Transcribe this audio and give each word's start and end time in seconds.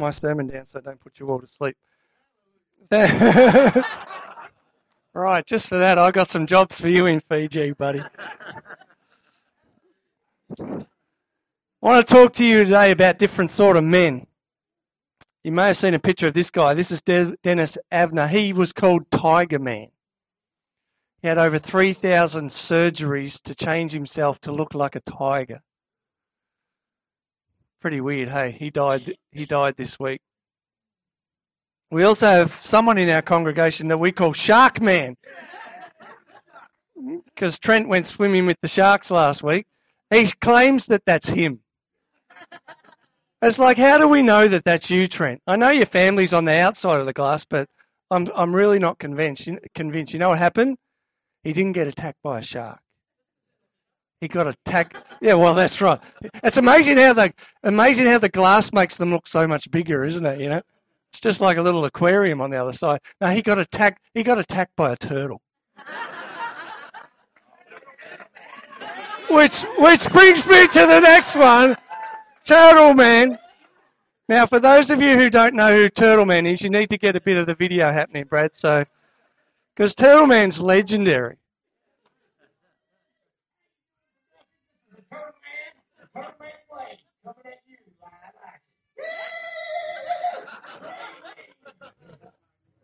my 0.00 0.10
sermon 0.10 0.48
down 0.48 0.66
so 0.66 0.80
I 0.80 0.82
don't 0.82 1.00
put 1.00 1.20
you 1.20 1.30
all 1.30 1.40
to 1.40 1.46
sleep. 1.46 1.76
right, 5.14 5.46
just 5.46 5.68
for 5.68 5.78
that, 5.78 5.98
I 5.98 6.10
got 6.10 6.28
some 6.28 6.46
jobs 6.46 6.80
for 6.80 6.88
you 6.88 7.06
in 7.06 7.20
Fiji, 7.20 7.72
buddy. 7.72 8.02
I 10.58 10.84
want 11.80 12.06
to 12.06 12.12
talk 12.12 12.32
to 12.34 12.44
you 12.44 12.64
today 12.64 12.90
about 12.90 13.18
different 13.18 13.50
sort 13.50 13.76
of 13.76 13.84
men. 13.84 14.26
You 15.44 15.52
may 15.52 15.68
have 15.68 15.76
seen 15.76 15.94
a 15.94 15.98
picture 15.98 16.26
of 16.26 16.34
this 16.34 16.50
guy. 16.50 16.74
This 16.74 16.90
is 16.90 17.00
De- 17.00 17.36
Dennis 17.42 17.78
Avner. 17.92 18.28
He 18.28 18.52
was 18.52 18.72
called 18.72 19.10
Tiger 19.10 19.58
Man. 19.58 19.88
He 21.22 21.28
had 21.28 21.38
over 21.38 21.58
3,000 21.58 22.48
surgeries 22.48 23.40
to 23.42 23.54
change 23.54 23.92
himself 23.92 24.40
to 24.40 24.52
look 24.52 24.74
like 24.74 24.96
a 24.96 25.00
tiger. 25.00 25.62
Pretty 27.80 28.00
weird, 28.00 28.28
hey? 28.28 28.50
He 28.50 28.70
died. 28.70 29.16
He 29.32 29.46
died 29.46 29.76
this 29.76 29.98
week. 29.98 30.20
We 31.90 32.04
also 32.04 32.26
have 32.26 32.52
someone 32.54 32.98
in 32.98 33.08
our 33.08 33.22
congregation 33.22 33.88
that 33.88 33.98
we 33.98 34.12
call 34.12 34.32
Shark 34.32 34.80
Man, 34.80 35.16
because 37.34 37.58
Trent 37.58 37.88
went 37.88 38.06
swimming 38.06 38.46
with 38.46 38.58
the 38.60 38.68
sharks 38.68 39.10
last 39.10 39.42
week. 39.42 39.66
He 40.10 40.26
claims 40.40 40.86
that 40.86 41.02
that's 41.06 41.28
him. 41.28 41.60
It's 43.42 43.58
like, 43.58 43.78
how 43.78 43.96
do 43.96 44.06
we 44.06 44.20
know 44.20 44.46
that 44.48 44.64
that's 44.64 44.90
you, 44.90 45.08
Trent? 45.08 45.40
I 45.46 45.56
know 45.56 45.70
your 45.70 45.86
family's 45.86 46.34
on 46.34 46.44
the 46.44 46.52
outside 46.52 47.00
of 47.00 47.06
the 47.06 47.12
glass, 47.14 47.44
but 47.44 47.68
I'm 48.10 48.28
I'm 48.34 48.54
really 48.54 48.78
not 48.78 48.98
convinced. 48.98 49.48
Convinced. 49.74 50.12
You 50.12 50.18
know 50.18 50.28
what 50.28 50.38
happened? 50.38 50.76
He 51.42 51.54
didn't 51.54 51.72
get 51.72 51.88
attacked 51.88 52.22
by 52.22 52.40
a 52.40 52.42
shark. 52.42 52.78
He 54.20 54.28
got 54.28 54.46
attacked. 54.46 54.96
Yeah, 55.22 55.34
well, 55.34 55.54
that's 55.54 55.80
right. 55.80 55.98
It's 56.44 56.58
amazing 56.58 56.98
how 56.98 57.14
the 57.14 57.32
amazing 57.62 58.06
how 58.06 58.18
the 58.18 58.28
glass 58.28 58.72
makes 58.72 58.96
them 58.96 59.10
look 59.10 59.26
so 59.26 59.46
much 59.46 59.70
bigger, 59.70 60.04
isn't 60.04 60.26
it? 60.26 60.40
You 60.40 60.50
know, 60.50 60.60
it's 61.10 61.20
just 61.20 61.40
like 61.40 61.56
a 61.56 61.62
little 61.62 61.86
aquarium 61.86 62.40
on 62.40 62.50
the 62.50 62.58
other 62.58 62.72
side. 62.72 63.00
Now 63.20 63.30
he 63.30 63.40
got 63.40 63.58
attacked. 63.58 64.02
He 64.14 64.22
got 64.22 64.38
attacked 64.38 64.76
by 64.76 64.92
a 64.92 64.96
turtle. 64.96 65.40
which 69.30 69.62
which 69.78 70.08
brings 70.10 70.46
me 70.46 70.66
to 70.68 70.80
the 70.86 71.00
next 71.00 71.34
one, 71.34 71.76
Turtle 72.44 72.92
Man. 72.92 73.38
Now, 74.28 74.44
for 74.46 74.60
those 74.60 74.90
of 74.90 75.00
you 75.02 75.16
who 75.16 75.30
don't 75.30 75.54
know 75.54 75.74
who 75.74 75.88
Turtle 75.88 76.26
Man 76.26 76.46
is, 76.46 76.62
you 76.62 76.70
need 76.70 76.90
to 76.90 76.98
get 76.98 77.16
a 77.16 77.20
bit 77.20 77.36
of 77.36 77.46
the 77.46 77.54
video 77.54 77.90
happening, 77.90 78.24
Brad. 78.24 78.54
So, 78.54 78.84
because 79.74 79.94
Turtle 79.94 80.26
Man's 80.26 80.60
legendary. 80.60 81.36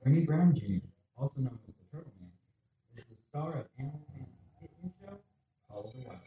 Ernie 0.07 0.21
Brown 0.21 0.55
Jr., 0.55 0.87
also 1.19 1.35
known 1.41 1.59
as 1.67 1.75
the 1.75 1.85
Turtle 1.91 2.12
Man, 2.21 2.31
is 2.97 3.03
the 3.11 3.17
star 3.29 3.59
of 3.59 3.67
Animal 3.77 3.99
Planet 4.07 4.31
hit 4.63 4.71
show 5.03 5.19
Call 5.69 5.83
the 5.83 6.07
Wild. 6.07 6.21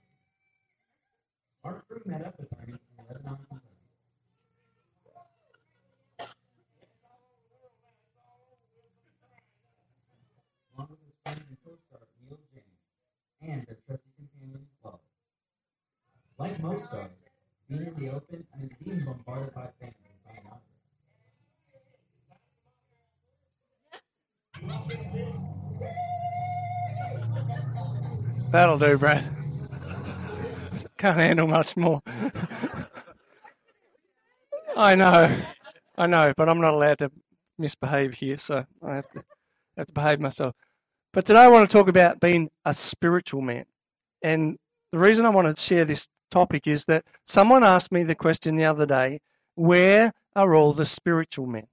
Our 1.64 1.84
crew 1.88 2.02
met 2.04 2.26
up 2.26 2.36
with 2.38 2.50
Ernie 2.60 2.74
in 2.76 3.06
Lebanon, 3.08 3.40
Kentucky. 3.48 3.80
Along 10.76 10.88
with 10.92 11.00
his 11.00 11.16
friend 11.24 11.40
and 11.48 11.58
co-star 11.64 12.04
Neil 12.20 12.38
James 12.52 12.84
and 13.40 13.66
their 13.66 13.80
trusty 13.88 14.12
companion 14.20 14.68
Love. 14.84 15.00
Like 16.38 16.62
most 16.62 16.84
stars, 16.88 17.12
being 17.70 17.88
in 17.88 17.96
the 17.96 18.12
open 18.12 18.44
and 18.60 18.76
being 18.84 19.06
bombarded 19.06 19.56
by 19.56 19.70
fans 19.80 20.09
That'll 28.52 28.80
do, 28.80 28.98
Brad. 28.98 29.24
Can't 30.98 31.18
handle 31.18 31.48
much 31.48 31.78
more. 31.78 32.02
I 34.76 34.96
know, 34.96 35.38
I 35.98 36.08
know, 36.08 36.34
but 36.36 36.50
I'm 36.50 36.60
not 36.60 36.74
allowed 36.74 36.98
to 37.00 37.12
misbehave 37.58 38.14
here, 38.14 38.38
so 38.38 38.66
I 38.82 38.96
have 38.96 39.10
to 39.10 39.24
have 39.78 39.88
to 39.88 39.94
behave 39.94 40.20
myself. 40.20 40.56
But 41.14 41.26
today 41.26 41.42
I 41.42 41.48
want 41.48 41.70
to 41.70 41.72
talk 41.72 41.88
about 41.88 42.20
being 42.20 42.50
a 42.66 42.74
spiritual 42.74 43.42
man, 43.42 43.66
and 44.24 44.58
the 44.92 45.00
reason 45.00 45.26
I 45.26 45.30
want 45.30 45.56
to 45.56 45.62
share 45.62 45.86
this 45.86 46.08
topic 46.32 46.68
is 46.68 46.86
that 46.86 47.06
someone 47.26 47.64
asked 47.64 47.92
me 47.92 48.04
the 48.04 48.16
question 48.16 48.56
the 48.56 48.66
other 48.66 48.86
day: 48.86 49.20
Where 49.56 50.12
are 50.36 50.56
all 50.56 50.74
the 50.74 50.86
spiritual 50.86 51.46
men? 51.46 51.68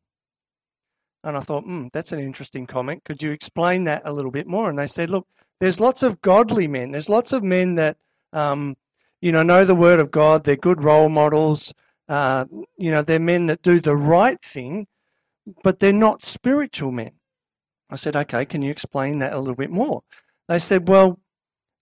And 1.25 1.37
I 1.37 1.41
thought, 1.41 1.65
hmm, 1.65 1.89
that's 1.93 2.13
an 2.13 2.21
interesting 2.21 2.67
comment. 2.67 3.03
Could 3.05 3.23
you 3.23 3.33
explain 3.33 3.85
that 3.85 4.03
a 4.05 4.13
little 4.13 4.31
bit 4.31 4.47
more? 4.47 4.71
And 4.71 4.79
they 4.79 4.87
said, 4.87 5.11
look, 5.11 5.27
there's 5.61 5.81
lots 5.81 6.03
of 6.03 6.21
godly 6.21 6.69
men. 6.69 6.93
There's 6.93 7.09
lots 7.09 7.33
of 7.33 7.43
men 7.43 7.75
that, 7.77 7.97
um, 8.33 8.77
you 9.21 9.33
know, 9.33 9.43
know 9.43 9.65
the 9.65 9.75
word 9.75 10.01
of 10.01 10.11
God. 10.11 10.45
They're 10.45 10.57
good 10.57 10.83
role 10.83 11.09
models. 11.09 11.73
Uh, 12.09 12.45
you 12.77 12.91
know, 12.91 13.03
they're 13.03 13.19
men 13.19 13.47
that 13.47 13.63
do 13.63 13.81
the 13.81 13.97
right 13.97 14.41
thing, 14.45 14.87
but 15.65 15.81
they're 15.81 15.93
not 15.93 16.23
spiritual 16.23 16.93
men. 16.93 17.13
I 17.91 17.97
said, 17.97 18.17
okay, 18.17 18.45
can 18.45 18.63
you 18.63 18.71
explain 18.71 19.19
that 19.21 19.33
a 19.33 19.39
little 19.39 19.55
bit 19.55 19.71
more? 19.71 20.03
They 20.49 20.59
said, 20.59 20.89
well, 20.89 21.19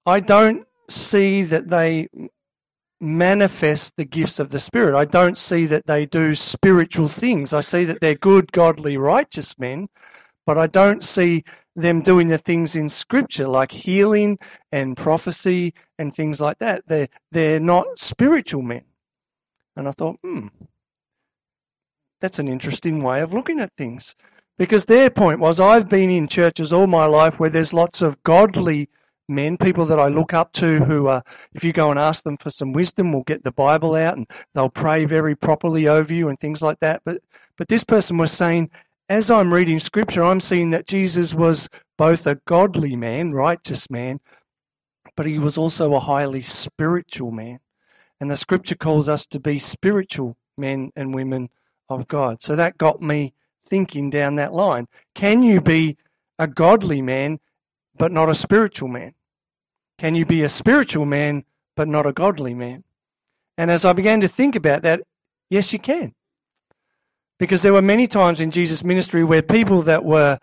I 0.06 0.20
don't 0.20 0.66
see 0.88 1.42
that 1.42 1.68
they 1.68 2.08
manifest 3.00 3.96
the 3.96 4.04
gifts 4.04 4.38
of 4.38 4.50
the 4.50 4.60
Spirit. 4.60 4.96
I 4.96 5.04
don't 5.04 5.36
see 5.36 5.66
that 5.66 5.86
they 5.86 6.06
do 6.06 6.34
spiritual 6.34 7.08
things. 7.08 7.52
I 7.52 7.60
see 7.60 7.84
that 7.84 8.00
they're 8.00 8.14
good, 8.14 8.50
godly, 8.52 8.96
righteous 8.96 9.58
men, 9.58 9.88
but 10.46 10.58
I 10.58 10.66
don't 10.66 11.02
see 11.02 11.44
them 11.76 12.00
doing 12.00 12.28
the 12.28 12.38
things 12.38 12.76
in 12.76 12.88
Scripture 12.88 13.48
like 13.48 13.72
healing 13.72 14.38
and 14.72 14.96
prophecy 14.96 15.74
and 15.98 16.14
things 16.14 16.40
like 16.40 16.58
that. 16.58 16.82
They're, 16.86 17.08
they're 17.32 17.60
not 17.60 17.98
spiritual 17.98 18.62
men. 18.62 18.84
And 19.76 19.88
I 19.88 19.92
thought, 19.92 20.18
hmm, 20.22 20.48
that's 22.20 22.38
an 22.38 22.48
interesting 22.48 23.02
way 23.02 23.20
of 23.20 23.34
looking 23.34 23.60
at 23.60 23.72
things. 23.76 24.14
Because 24.56 24.84
their 24.84 25.10
point 25.10 25.40
was, 25.40 25.58
I've 25.58 25.88
been 25.88 26.10
in 26.10 26.28
churches 26.28 26.72
all 26.72 26.86
my 26.86 27.06
life 27.06 27.40
where 27.40 27.50
there's 27.50 27.72
lots 27.72 28.02
of 28.02 28.22
godly 28.22 28.88
men, 29.28 29.56
people 29.56 29.84
that 29.86 29.98
I 29.98 30.08
look 30.08 30.32
up 30.32 30.52
to 30.52 30.78
who, 30.78 31.08
are, 31.08 31.24
if 31.54 31.64
you 31.64 31.72
go 31.72 31.90
and 31.90 31.98
ask 31.98 32.22
them 32.22 32.36
for 32.36 32.50
some 32.50 32.72
wisdom, 32.72 33.12
will 33.12 33.24
get 33.24 33.42
the 33.42 33.50
Bible 33.52 33.96
out 33.96 34.16
and 34.16 34.26
they'll 34.54 34.68
pray 34.68 35.06
very 35.06 35.34
properly 35.34 35.88
over 35.88 36.14
you 36.14 36.28
and 36.28 36.38
things 36.38 36.62
like 36.62 36.78
that. 36.80 37.02
But, 37.04 37.20
but 37.56 37.66
this 37.68 37.82
person 37.82 38.16
was 38.16 38.30
saying, 38.30 38.70
as 39.08 39.30
I'm 39.30 39.52
reading 39.52 39.80
scripture, 39.80 40.24
I'm 40.24 40.40
seeing 40.40 40.70
that 40.70 40.86
Jesus 40.86 41.34
was 41.34 41.68
both 41.98 42.26
a 42.26 42.36
godly 42.46 42.96
man, 42.96 43.30
righteous 43.30 43.90
man, 43.90 44.18
but 45.16 45.26
he 45.26 45.38
was 45.38 45.58
also 45.58 45.94
a 45.94 46.00
highly 46.00 46.40
spiritual 46.40 47.30
man. 47.30 47.60
And 48.20 48.30
the 48.30 48.36
scripture 48.36 48.76
calls 48.76 49.08
us 49.08 49.26
to 49.26 49.40
be 49.40 49.58
spiritual 49.58 50.36
men 50.56 50.90
and 50.96 51.14
women 51.14 51.50
of 51.88 52.08
God. 52.08 52.40
So 52.40 52.56
that 52.56 52.78
got 52.78 53.02
me 53.02 53.34
thinking 53.66 54.08
down 54.08 54.36
that 54.36 54.54
line. 54.54 54.86
Can 55.14 55.42
you 55.42 55.60
be 55.60 55.98
a 56.38 56.46
godly 56.46 57.02
man 57.02 57.38
but 57.98 58.12
not 58.12 58.30
a 58.30 58.34
spiritual 58.34 58.88
man? 58.88 59.14
Can 59.98 60.14
you 60.14 60.24
be 60.24 60.42
a 60.42 60.48
spiritual 60.48 61.04
man 61.04 61.44
but 61.76 61.88
not 61.88 62.06
a 62.06 62.12
godly 62.12 62.54
man? 62.54 62.84
And 63.58 63.70
as 63.70 63.84
I 63.84 63.92
began 63.92 64.22
to 64.22 64.28
think 64.28 64.56
about 64.56 64.82
that, 64.82 65.02
yes, 65.50 65.72
you 65.72 65.78
can. 65.78 66.14
Because 67.44 67.60
there 67.60 67.74
were 67.74 67.82
many 67.82 68.06
times 68.06 68.40
in 68.40 68.50
Jesus' 68.50 68.82
ministry 68.82 69.22
where 69.22 69.42
people 69.42 69.82
that 69.82 70.02
were 70.02 70.38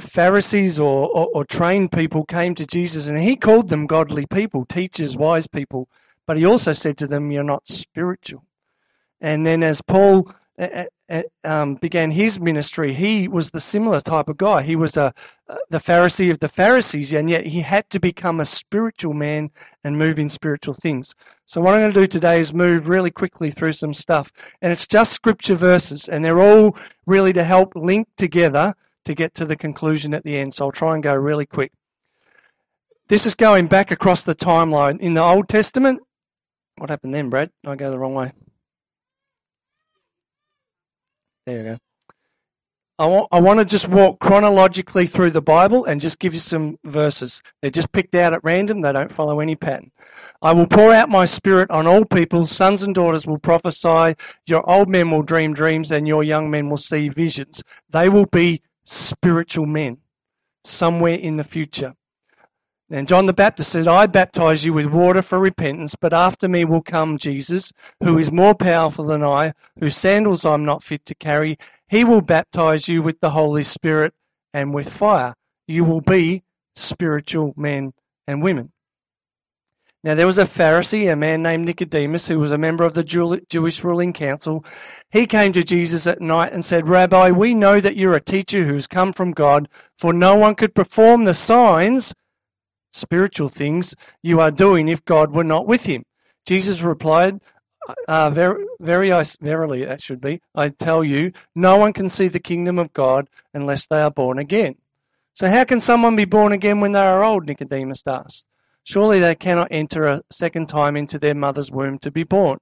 Pharisees 0.00 0.78
or, 0.78 1.06
or, 1.10 1.26
or, 1.34 1.44
trained 1.44 1.92
people 1.92 2.24
came 2.24 2.54
to 2.54 2.66
Jesus 2.66 3.08
and 3.08 3.18
he 3.18 3.36
called 3.36 3.68
them 3.68 3.86
godly 3.86 4.24
people, 4.24 4.64
teachers, 4.64 5.18
wise 5.18 5.46
people, 5.46 5.86
but 6.26 6.38
he 6.38 6.46
also 6.46 6.72
said 6.72 6.96
to 6.96 7.06
them, 7.06 7.30
You're 7.30 7.44
not 7.44 7.68
spiritual. 7.68 8.42
And 9.20 9.44
then 9.44 9.62
as 9.62 9.82
Paul 9.82 10.32
um, 11.44 11.74
began 11.76 12.10
his 12.10 12.40
ministry, 12.40 12.92
he 12.92 13.28
was 13.28 13.50
the 13.50 13.60
similar 13.60 14.00
type 14.00 14.28
of 14.28 14.36
guy. 14.36 14.62
He 14.62 14.76
was 14.76 14.96
a, 14.96 15.12
the 15.68 15.78
Pharisee 15.78 16.30
of 16.30 16.38
the 16.38 16.48
Pharisees, 16.48 17.12
and 17.12 17.28
yet 17.28 17.46
he 17.46 17.60
had 17.60 17.88
to 17.90 18.00
become 18.00 18.40
a 18.40 18.44
spiritual 18.44 19.12
man 19.12 19.50
and 19.84 19.98
move 19.98 20.18
in 20.18 20.28
spiritual 20.28 20.74
things. 20.74 21.14
So, 21.44 21.60
what 21.60 21.74
I'm 21.74 21.80
going 21.80 21.92
to 21.92 22.00
do 22.00 22.06
today 22.06 22.40
is 22.40 22.52
move 22.52 22.88
really 22.88 23.10
quickly 23.10 23.50
through 23.50 23.72
some 23.72 23.94
stuff. 23.94 24.32
And 24.62 24.72
it's 24.72 24.86
just 24.86 25.12
scripture 25.12 25.56
verses, 25.56 26.08
and 26.08 26.24
they're 26.24 26.40
all 26.40 26.76
really 27.06 27.32
to 27.34 27.44
help 27.44 27.76
link 27.76 28.08
together 28.16 28.74
to 29.04 29.14
get 29.14 29.34
to 29.34 29.44
the 29.44 29.56
conclusion 29.56 30.14
at 30.14 30.24
the 30.24 30.36
end. 30.36 30.54
So, 30.54 30.66
I'll 30.66 30.72
try 30.72 30.94
and 30.94 31.02
go 31.02 31.14
really 31.14 31.46
quick. 31.46 31.72
This 33.08 33.26
is 33.26 33.36
going 33.36 33.68
back 33.68 33.92
across 33.92 34.24
the 34.24 34.34
timeline. 34.34 34.98
In 35.00 35.14
the 35.14 35.22
Old 35.22 35.48
Testament, 35.48 36.00
what 36.78 36.90
happened 36.90 37.14
then, 37.14 37.30
Brad? 37.30 37.50
I 37.64 37.76
go 37.76 37.90
the 37.90 37.98
wrong 37.98 38.14
way. 38.14 38.32
There 41.46 41.56
you 41.56 41.62
go. 41.62 41.78
I 42.98 43.06
want, 43.06 43.28
I 43.30 43.40
want 43.40 43.60
to 43.60 43.64
just 43.66 43.88
walk 43.88 44.20
chronologically 44.20 45.06
through 45.06 45.30
the 45.30 45.42
Bible 45.42 45.84
and 45.84 46.00
just 46.00 46.18
give 46.18 46.32
you 46.32 46.40
some 46.40 46.78
verses. 46.84 47.42
They're 47.60 47.70
just 47.70 47.92
picked 47.92 48.14
out 48.14 48.32
at 48.32 48.42
random, 48.42 48.80
they 48.80 48.90
don't 48.90 49.12
follow 49.12 49.40
any 49.40 49.54
pattern. 49.54 49.92
I 50.40 50.52
will 50.52 50.66
pour 50.66 50.94
out 50.94 51.10
my 51.10 51.26
spirit 51.26 51.70
on 51.70 51.86
all 51.86 52.06
people. 52.06 52.46
Sons 52.46 52.82
and 52.82 52.94
daughters 52.94 53.26
will 53.26 53.38
prophesy. 53.38 54.16
Your 54.46 54.68
old 54.68 54.88
men 54.88 55.10
will 55.10 55.22
dream 55.22 55.52
dreams, 55.52 55.92
and 55.92 56.08
your 56.08 56.24
young 56.24 56.50
men 56.50 56.70
will 56.70 56.78
see 56.78 57.10
visions. 57.10 57.62
They 57.90 58.08
will 58.08 58.26
be 58.26 58.62
spiritual 58.84 59.66
men 59.66 59.98
somewhere 60.64 61.16
in 61.16 61.36
the 61.36 61.44
future. 61.44 61.94
And 62.88 63.08
John 63.08 63.26
the 63.26 63.32
Baptist 63.32 63.72
said, 63.72 63.88
I 63.88 64.06
baptize 64.06 64.64
you 64.64 64.72
with 64.72 64.86
water 64.86 65.20
for 65.20 65.40
repentance, 65.40 65.96
but 65.96 66.12
after 66.12 66.48
me 66.48 66.64
will 66.64 66.82
come 66.82 67.18
Jesus, 67.18 67.72
who 68.00 68.16
is 68.16 68.30
more 68.30 68.54
powerful 68.54 69.04
than 69.04 69.24
I, 69.24 69.54
whose 69.80 69.96
sandals 69.96 70.46
I'm 70.46 70.64
not 70.64 70.84
fit 70.84 71.04
to 71.06 71.14
carry. 71.16 71.58
He 71.88 72.04
will 72.04 72.20
baptize 72.20 72.86
you 72.86 73.02
with 73.02 73.18
the 73.18 73.30
Holy 73.30 73.64
Spirit 73.64 74.14
and 74.54 74.72
with 74.72 74.88
fire. 74.88 75.34
You 75.66 75.82
will 75.82 76.00
be 76.00 76.44
spiritual 76.76 77.54
men 77.56 77.92
and 78.28 78.40
women. 78.40 78.70
Now, 80.04 80.14
there 80.14 80.26
was 80.28 80.38
a 80.38 80.44
Pharisee, 80.44 81.12
a 81.12 81.16
man 81.16 81.42
named 81.42 81.66
Nicodemus, 81.66 82.28
who 82.28 82.38
was 82.38 82.52
a 82.52 82.58
member 82.58 82.84
of 82.84 82.94
the 82.94 83.02
Jewish 83.02 83.82
ruling 83.82 84.12
council. 84.12 84.64
He 85.10 85.26
came 85.26 85.52
to 85.54 85.64
Jesus 85.64 86.06
at 86.06 86.20
night 86.20 86.52
and 86.52 86.64
said, 86.64 86.88
Rabbi, 86.88 87.32
we 87.32 87.52
know 87.52 87.80
that 87.80 87.96
you're 87.96 88.14
a 88.14 88.20
teacher 88.20 88.64
who 88.64 88.74
has 88.74 88.86
come 88.86 89.12
from 89.12 89.32
God, 89.32 89.68
for 89.98 90.12
no 90.12 90.36
one 90.36 90.54
could 90.54 90.72
perform 90.72 91.24
the 91.24 91.34
signs 91.34 92.14
spiritual 92.96 93.48
things 93.48 93.94
you 94.22 94.40
are 94.40 94.50
doing 94.50 94.88
if 94.88 95.04
God 95.04 95.32
were 95.32 95.44
not 95.44 95.66
with 95.66 95.84
him. 95.84 96.04
Jesus 96.46 96.82
replied, 96.82 97.40
uh, 98.08 98.30
very, 98.30 98.64
very, 98.80 99.24
verily, 99.40 99.84
that 99.84 100.00
should 100.00 100.20
be, 100.20 100.40
I 100.54 100.70
tell 100.70 101.04
you, 101.04 101.32
no 101.54 101.76
one 101.76 101.92
can 101.92 102.08
see 102.08 102.28
the 102.28 102.40
kingdom 102.40 102.78
of 102.78 102.92
God 102.92 103.28
unless 103.54 103.86
they 103.86 104.00
are 104.00 104.10
born 104.10 104.38
again. 104.38 104.76
So, 105.34 105.48
how 105.48 105.64
can 105.64 105.80
someone 105.80 106.16
be 106.16 106.24
born 106.24 106.52
again 106.52 106.80
when 106.80 106.92
they 106.92 107.00
are 107.00 107.22
old? 107.22 107.46
Nicodemus 107.46 108.02
asked. 108.06 108.46
Surely 108.84 109.20
they 109.20 109.34
cannot 109.34 109.68
enter 109.70 110.04
a 110.04 110.22
second 110.30 110.68
time 110.68 110.96
into 110.96 111.18
their 111.18 111.34
mother's 111.34 111.70
womb 111.70 111.98
to 111.98 112.10
be 112.10 112.24
born. 112.24 112.58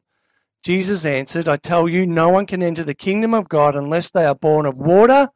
Jesus 0.63 1.05
answered, 1.05 1.49
I 1.49 1.59
tell 1.59 1.87
you, 1.87 2.07
no 2.07 2.31
one 2.31 2.47
can 2.47 2.63
enter 2.63 2.83
the 2.83 2.95
kingdom 2.95 3.35
of 3.35 3.49
God 3.49 3.77
unless 3.77 4.11
they 4.11 4.25
are 4.25 4.35
born 4.35 4.67
of 4.67 4.77
water 4.77 5.29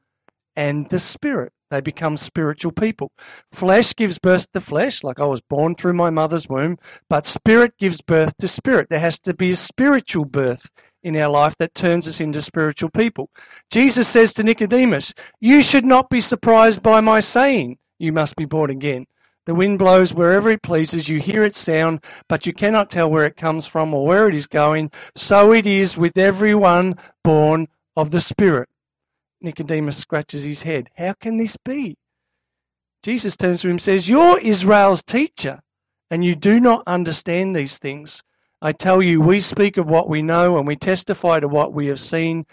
and 0.56 0.88
the 0.88 0.98
Spirit. 0.98 1.52
They 1.70 1.80
become 1.82 2.16
spiritual 2.16 2.72
people. 2.72 3.12
Flesh 3.52 3.94
gives 3.94 4.18
birth 4.18 4.50
to 4.52 4.60
flesh, 4.60 5.04
like 5.04 5.20
I 5.20 5.26
was 5.26 5.42
born 5.42 5.74
through 5.74 5.92
my 5.92 6.08
mother's 6.08 6.48
womb, 6.48 6.78
but 7.10 7.26
spirit 7.26 7.76
gives 7.78 8.00
birth 8.00 8.34
to 8.38 8.48
spirit. 8.48 8.88
There 8.88 8.98
has 8.98 9.18
to 9.20 9.34
be 9.34 9.50
a 9.50 9.56
spiritual 9.56 10.24
birth 10.24 10.70
in 11.02 11.16
our 11.16 11.28
life 11.28 11.54
that 11.58 11.74
turns 11.74 12.08
us 12.08 12.20
into 12.20 12.40
spiritual 12.40 12.90
people. 12.90 13.28
Jesus 13.70 14.08
says 14.08 14.32
to 14.34 14.42
Nicodemus, 14.42 15.12
You 15.40 15.60
should 15.60 15.84
not 15.84 16.08
be 16.08 16.20
surprised 16.20 16.82
by 16.82 17.00
my 17.00 17.20
saying, 17.20 17.78
You 17.98 18.12
must 18.12 18.34
be 18.36 18.46
born 18.46 18.70
again. 18.70 19.06
The 19.44 19.54
wind 19.54 19.78
blows 19.78 20.12
wherever 20.12 20.50
it 20.50 20.62
pleases. 20.62 21.08
You 21.08 21.18
hear 21.18 21.44
its 21.44 21.58
sound, 21.58 22.04
but 22.28 22.46
you 22.46 22.52
cannot 22.52 22.90
tell 22.90 23.10
where 23.10 23.24
it 23.24 23.36
comes 23.36 23.66
from 23.66 23.94
or 23.94 24.06
where 24.06 24.28
it 24.28 24.34
is 24.34 24.46
going. 24.46 24.90
So 25.16 25.52
it 25.52 25.66
is 25.66 25.96
with 25.96 26.18
everyone 26.18 26.96
born 27.24 27.68
of 27.96 28.10
the 28.10 28.20
Spirit. 28.20 28.68
Nicodemus 29.40 29.96
scratches 29.96 30.42
his 30.42 30.62
head. 30.62 30.88
How 30.96 31.14
can 31.14 31.36
this 31.36 31.56
be? 31.64 31.96
Jesus 33.02 33.36
turns 33.36 33.60
to 33.60 33.68
him 33.68 33.72
and 33.72 33.80
says, 33.80 34.08
You're 34.08 34.40
Israel's 34.40 35.02
teacher, 35.02 35.60
and 36.10 36.24
you 36.24 36.34
do 36.34 36.58
not 36.60 36.82
understand 36.86 37.54
these 37.54 37.78
things. 37.78 38.22
I 38.60 38.72
tell 38.72 39.00
you, 39.00 39.20
we 39.20 39.38
speak 39.38 39.76
of 39.76 39.86
what 39.86 40.08
we 40.08 40.20
know 40.20 40.58
and 40.58 40.66
we 40.66 40.74
testify 40.74 41.38
to 41.38 41.46
what 41.46 41.72
we 41.72 41.86
have 41.86 42.00
seen, 42.00 42.44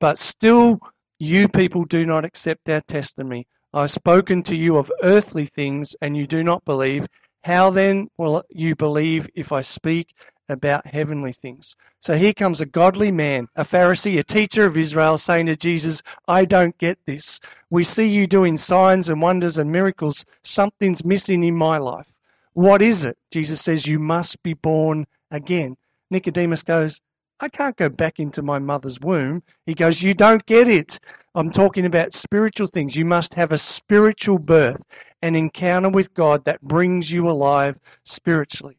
but 0.00 0.18
still 0.18 0.78
you 1.18 1.48
people 1.48 1.84
do 1.86 2.04
not 2.04 2.26
accept 2.26 2.68
our 2.68 2.82
testimony. 2.82 3.46
I've 3.72 3.90
spoken 3.90 4.42
to 4.44 4.56
you 4.56 4.76
of 4.76 4.92
earthly 5.02 5.46
things, 5.46 5.96
and 6.02 6.16
you 6.16 6.26
do 6.26 6.44
not 6.44 6.64
believe. 6.66 7.06
How 7.44 7.70
then 7.70 8.08
will 8.18 8.44
you 8.50 8.74
believe 8.76 9.28
if 9.34 9.52
I 9.52 9.62
speak 9.62 10.14
about 10.48 10.86
heavenly 10.86 11.32
things. 11.32 11.74
So 12.00 12.14
here 12.14 12.32
comes 12.32 12.60
a 12.60 12.66
godly 12.66 13.10
man, 13.10 13.48
a 13.56 13.64
Pharisee, 13.64 14.18
a 14.18 14.22
teacher 14.22 14.64
of 14.64 14.76
Israel, 14.76 15.18
saying 15.18 15.46
to 15.46 15.56
Jesus, 15.56 16.02
I 16.28 16.44
don't 16.44 16.76
get 16.78 16.98
this. 17.04 17.40
We 17.70 17.82
see 17.84 18.06
you 18.06 18.26
doing 18.26 18.56
signs 18.56 19.08
and 19.08 19.20
wonders 19.20 19.58
and 19.58 19.70
miracles. 19.70 20.24
Something's 20.42 21.04
missing 21.04 21.42
in 21.42 21.56
my 21.56 21.78
life. 21.78 22.12
What 22.52 22.80
is 22.80 23.04
it? 23.04 23.18
Jesus 23.30 23.60
says, 23.60 23.86
You 23.86 23.98
must 23.98 24.42
be 24.42 24.54
born 24.54 25.06
again. 25.30 25.76
Nicodemus 26.10 26.62
goes, 26.62 27.00
I 27.40 27.48
can't 27.48 27.76
go 27.76 27.88
back 27.88 28.18
into 28.18 28.40
my 28.40 28.58
mother's 28.58 29.00
womb. 29.00 29.42
He 29.66 29.74
goes, 29.74 30.00
You 30.00 30.14
don't 30.14 30.46
get 30.46 30.68
it. 30.68 30.98
I'm 31.34 31.50
talking 31.50 31.84
about 31.84 32.14
spiritual 32.14 32.68
things. 32.68 32.96
You 32.96 33.04
must 33.04 33.34
have 33.34 33.52
a 33.52 33.58
spiritual 33.58 34.38
birth, 34.38 34.82
an 35.20 35.34
encounter 35.34 35.90
with 35.90 36.14
God 36.14 36.44
that 36.44 36.62
brings 36.62 37.10
you 37.10 37.28
alive 37.28 37.78
spiritually 38.04 38.78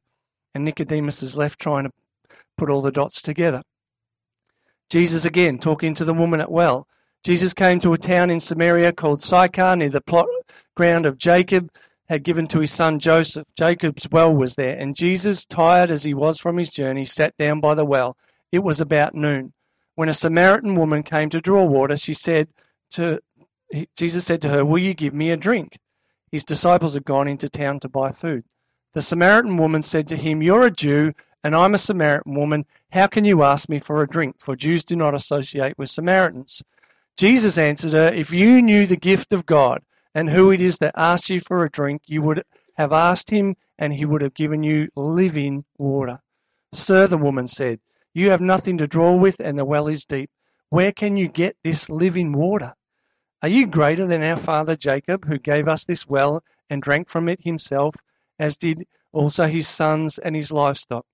and 0.57 0.65
Nicodemus 0.65 1.21
is 1.21 1.37
left 1.37 1.59
trying 1.59 1.83
to 1.83 1.91
put 2.57 2.71
all 2.71 2.81
the 2.81 2.91
dots 2.91 3.21
together. 3.21 3.61
Jesus 4.89 5.23
again 5.23 5.59
talking 5.59 5.93
to 5.93 6.03
the 6.03 6.15
woman 6.15 6.41
at 6.41 6.51
well. 6.51 6.87
Jesus 7.23 7.53
came 7.53 7.79
to 7.79 7.93
a 7.93 7.97
town 7.97 8.31
in 8.31 8.39
Samaria 8.39 8.91
called 8.93 9.21
Sychar 9.21 9.75
near 9.75 9.89
the 9.89 10.01
plot 10.01 10.25
ground 10.75 11.05
of 11.05 11.19
Jacob 11.19 11.69
had 12.09 12.23
given 12.23 12.47
to 12.47 12.59
his 12.59 12.71
son 12.71 12.97
Joseph. 12.97 13.45
Jacob's 13.55 14.09
well 14.09 14.35
was 14.35 14.55
there, 14.55 14.75
and 14.79 14.95
Jesus, 14.95 15.45
tired 15.45 15.91
as 15.91 16.01
he 16.01 16.15
was 16.15 16.39
from 16.39 16.57
his 16.57 16.71
journey, 16.71 17.05
sat 17.05 17.37
down 17.37 17.59
by 17.59 17.75
the 17.75 17.85
well. 17.85 18.17
It 18.51 18.59
was 18.59 18.81
about 18.81 19.13
noon. 19.13 19.53
When 19.93 20.09
a 20.09 20.13
Samaritan 20.13 20.73
woman 20.73 21.03
came 21.03 21.29
to 21.29 21.41
draw 21.41 21.65
water, 21.65 21.97
she 21.97 22.15
said 22.15 22.47
to 22.91 23.19
Jesus 23.95 24.25
said 24.25 24.41
to 24.41 24.49
her, 24.49 24.65
"Will 24.65 24.79
you 24.79 24.95
give 24.95 25.13
me 25.13 25.29
a 25.29 25.37
drink?" 25.37 25.77
His 26.31 26.43
disciples 26.43 26.95
had 26.95 27.05
gone 27.05 27.27
into 27.27 27.47
town 27.47 27.79
to 27.81 27.89
buy 27.89 28.09
food. 28.09 28.43
The 28.93 29.01
Samaritan 29.01 29.57
woman 29.57 29.81
said 29.81 30.07
to 30.07 30.15
him, 30.15 30.41
You're 30.41 30.65
a 30.65 30.71
Jew, 30.71 31.13
and 31.43 31.55
I'm 31.55 31.73
a 31.73 31.77
Samaritan 31.77 32.35
woman. 32.35 32.65
How 32.91 33.07
can 33.07 33.25
you 33.25 33.43
ask 33.43 33.67
me 33.67 33.79
for 33.79 34.01
a 34.01 34.07
drink? 34.07 34.39
For 34.39 34.55
Jews 34.55 34.83
do 34.83 34.95
not 34.95 35.13
associate 35.13 35.77
with 35.77 35.89
Samaritans. 35.89 36.63
Jesus 37.17 37.57
answered 37.57 37.93
her, 37.93 38.07
If 38.07 38.31
you 38.31 38.61
knew 38.61 38.85
the 38.85 38.95
gift 38.95 39.33
of 39.33 39.45
God 39.45 39.83
and 40.15 40.29
who 40.29 40.51
it 40.51 40.61
is 40.61 40.77
that 40.77 40.93
asks 40.95 41.29
you 41.29 41.39
for 41.41 41.63
a 41.63 41.69
drink, 41.69 42.03
you 42.05 42.21
would 42.21 42.43
have 42.75 42.93
asked 42.93 43.29
him, 43.29 43.55
and 43.77 43.93
he 43.93 44.05
would 44.05 44.21
have 44.21 44.33
given 44.33 44.63
you 44.63 44.87
living 44.95 45.65
water. 45.77 46.19
Sir, 46.73 47.07
the 47.07 47.17
woman 47.17 47.47
said, 47.47 47.79
You 48.13 48.29
have 48.29 48.41
nothing 48.41 48.77
to 48.77 48.87
draw 48.87 49.15
with, 49.15 49.39
and 49.39 49.59
the 49.59 49.65
well 49.65 49.87
is 49.87 50.05
deep. 50.05 50.29
Where 50.69 50.91
can 50.91 51.17
you 51.17 51.27
get 51.27 51.57
this 51.63 51.89
living 51.89 52.33
water? 52.33 52.73
Are 53.41 53.49
you 53.49 53.67
greater 53.67 54.05
than 54.05 54.23
our 54.23 54.37
father 54.37 54.75
Jacob, 54.75 55.25
who 55.25 55.37
gave 55.39 55.67
us 55.67 55.85
this 55.85 56.07
well 56.07 56.43
and 56.69 56.81
drank 56.81 57.09
from 57.09 57.29
it 57.29 57.43
himself? 57.43 57.95
As 58.39 58.57
did 58.57 58.85
also 59.11 59.47
his 59.47 59.67
sons 59.67 60.17
and 60.19 60.35
his 60.35 60.51
livestock. 60.51 61.05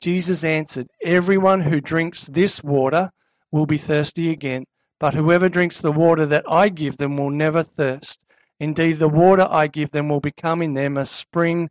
Jesus 0.00 0.44
answered, 0.44 0.88
Everyone 1.02 1.60
who 1.60 1.80
drinks 1.80 2.26
this 2.26 2.62
water 2.62 3.10
will 3.50 3.66
be 3.66 3.78
thirsty 3.78 4.30
again, 4.30 4.64
but 5.00 5.14
whoever 5.14 5.48
drinks 5.48 5.80
the 5.80 5.92
water 5.92 6.26
that 6.26 6.44
I 6.50 6.68
give 6.68 6.96
them 6.98 7.16
will 7.16 7.30
never 7.30 7.62
thirst. 7.62 8.20
Indeed, 8.60 8.98
the 8.98 9.08
water 9.08 9.46
I 9.50 9.66
give 9.66 9.90
them 9.90 10.08
will 10.08 10.20
become 10.20 10.62
in 10.62 10.74
them 10.74 10.96
a 10.96 11.04
spring 11.04 11.70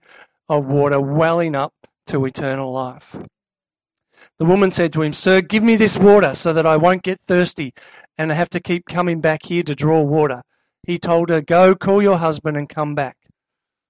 of 0.49 0.65
water 0.65 0.99
welling 0.99 1.55
up 1.55 1.73
to 2.07 2.25
eternal 2.25 2.71
life. 2.71 3.15
The 4.37 4.45
woman 4.45 4.71
said 4.71 4.93
to 4.93 5.01
him, 5.01 5.13
Sir, 5.13 5.41
give 5.41 5.63
me 5.63 5.75
this 5.75 5.97
water 5.97 6.35
so 6.35 6.53
that 6.53 6.65
I 6.65 6.77
won't 6.77 7.03
get 7.03 7.21
thirsty 7.21 7.73
and 8.17 8.31
have 8.31 8.49
to 8.51 8.59
keep 8.59 8.85
coming 8.85 9.21
back 9.21 9.43
here 9.43 9.63
to 9.63 9.75
draw 9.75 10.01
water. 10.01 10.41
He 10.83 10.99
told 10.99 11.29
her, 11.29 11.41
Go, 11.41 11.75
call 11.75 12.01
your 12.01 12.17
husband 12.17 12.57
and 12.57 12.69
come 12.69 12.95
back. 12.95 13.17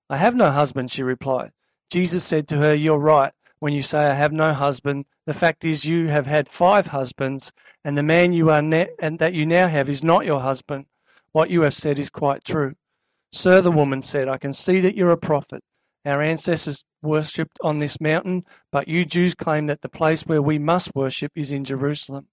I 0.07 0.17
have 0.17 0.35
no 0.35 0.51
husband, 0.51 0.91
she 0.91 1.01
replied. 1.01 1.51
Jesus 1.89 2.24
said 2.24 2.47
to 2.50 2.57
her, 2.57 2.75
You're 2.75 3.00
right 3.00 3.33
when 3.59 3.74
you 3.74 3.81
say 3.81 4.00
I 4.00 4.13
have 4.13 4.31
no 4.31 4.53
husband. 4.53 5.05
The 5.25 5.33
fact 5.33 5.65
is 5.65 5.83
you 5.83 6.07
have 6.09 6.27
had 6.27 6.47
five 6.47 6.85
husbands, 6.85 7.51
and 7.83 7.97
the 7.97 8.03
man 8.03 8.31
you 8.31 8.51
are 8.51 8.62
ne- 8.62 8.93
and 9.00 9.17
that 9.17 9.33
you 9.33 9.47
now 9.47 9.67
have 9.67 9.89
is 9.89 10.03
not 10.03 10.25
your 10.25 10.39
husband. 10.39 10.85
What 11.31 11.50
you 11.50 11.62
have 11.62 11.74
said 11.74 11.97
is 11.97 12.12
quite 12.12 12.43
true. 12.43 12.75
Sir, 13.31 13.62
the 13.62 13.71
woman 13.71 14.00
said, 14.00 14.27
I 14.27 14.38
can 14.38 14.53
see 14.53 14.79
that 14.81 14.95
you're 14.95 15.09
a 15.09 15.17
prophet. 15.17 15.63
Our 16.05 16.21
ancestors 16.21 16.85
worshipped 17.01 17.57
on 17.63 17.79
this 17.79 18.00
mountain, 18.00 18.45
but 18.71 18.88
you 18.88 19.05
Jews 19.05 19.33
claim 19.33 19.65
that 19.65 19.81
the 19.81 19.89
place 19.89 20.21
where 20.21 20.41
we 20.41 20.59
must 20.59 20.93
worship 20.93 21.31
is 21.35 21.51
in 21.51 21.65
Jerusalem. 21.65 22.27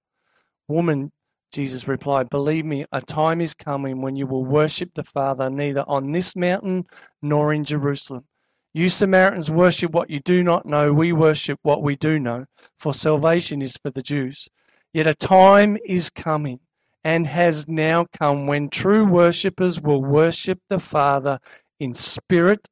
Woman, 0.69 1.11
Jesus 1.53 1.87
replied, 1.87 2.31
Believe 2.31 2.65
me, 2.65 2.87
a 2.93 3.03
time 3.03 3.43
is 3.43 3.53
coming 3.53 4.01
when 4.01 4.17
you 4.17 4.27
will 4.27 4.45
worship 4.45 4.95
the 4.95 5.05
Father 5.05 5.51
neither 5.51 5.85
on 5.87 6.11
this 6.11 6.35
mountain 6.35 6.87
nor 7.21 7.53
in 7.53 7.63
Jerusalem. 7.63 8.25
You 8.73 8.89
Samaritans 8.89 9.51
worship 9.51 9.93
what 9.93 10.09
you 10.09 10.21
do 10.21 10.43
not 10.43 10.65
know, 10.65 10.95
we 10.95 11.13
worship 11.13 11.59
what 11.63 11.83
we 11.83 11.95
do 11.95 12.19
know, 12.19 12.47
for 12.79 12.95
salvation 12.95 13.61
is 13.61 13.77
for 13.77 13.91
the 13.91 14.03
Jews. 14.03 14.49
Yet 14.95 15.07
a 15.07 15.15
time 15.15 15.77
is 15.85 16.09
coming 16.09 16.59
and 17.05 17.27
has 17.27 17.69
now 17.69 18.07
come 18.19 18.47
when 18.47 18.71
true 18.71 19.05
worshippers 19.05 19.79
will 19.79 20.03
worship 20.03 20.59
the 20.71 20.79
Father 20.79 21.39
in 21.81 21.93
spirit 21.93 22.67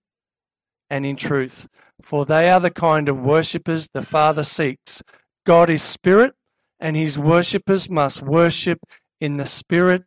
and 0.89 1.05
in 1.05 1.17
truth, 1.17 1.69
for 2.01 2.25
they 2.25 2.51
are 2.51 2.61
the 2.61 2.71
kind 2.71 3.11
of 3.11 3.21
worshippers 3.21 3.91
the 3.93 4.03
Father 4.03 4.43
seeks. 4.43 5.03
God 5.45 5.69
is 5.69 5.83
spirit 5.83 6.35
and 6.81 6.97
his 6.97 7.19
worshippers 7.19 7.91
must 7.91 8.23
worship 8.23 8.81
in 9.21 9.37
the 9.37 9.45
spirit 9.45 10.03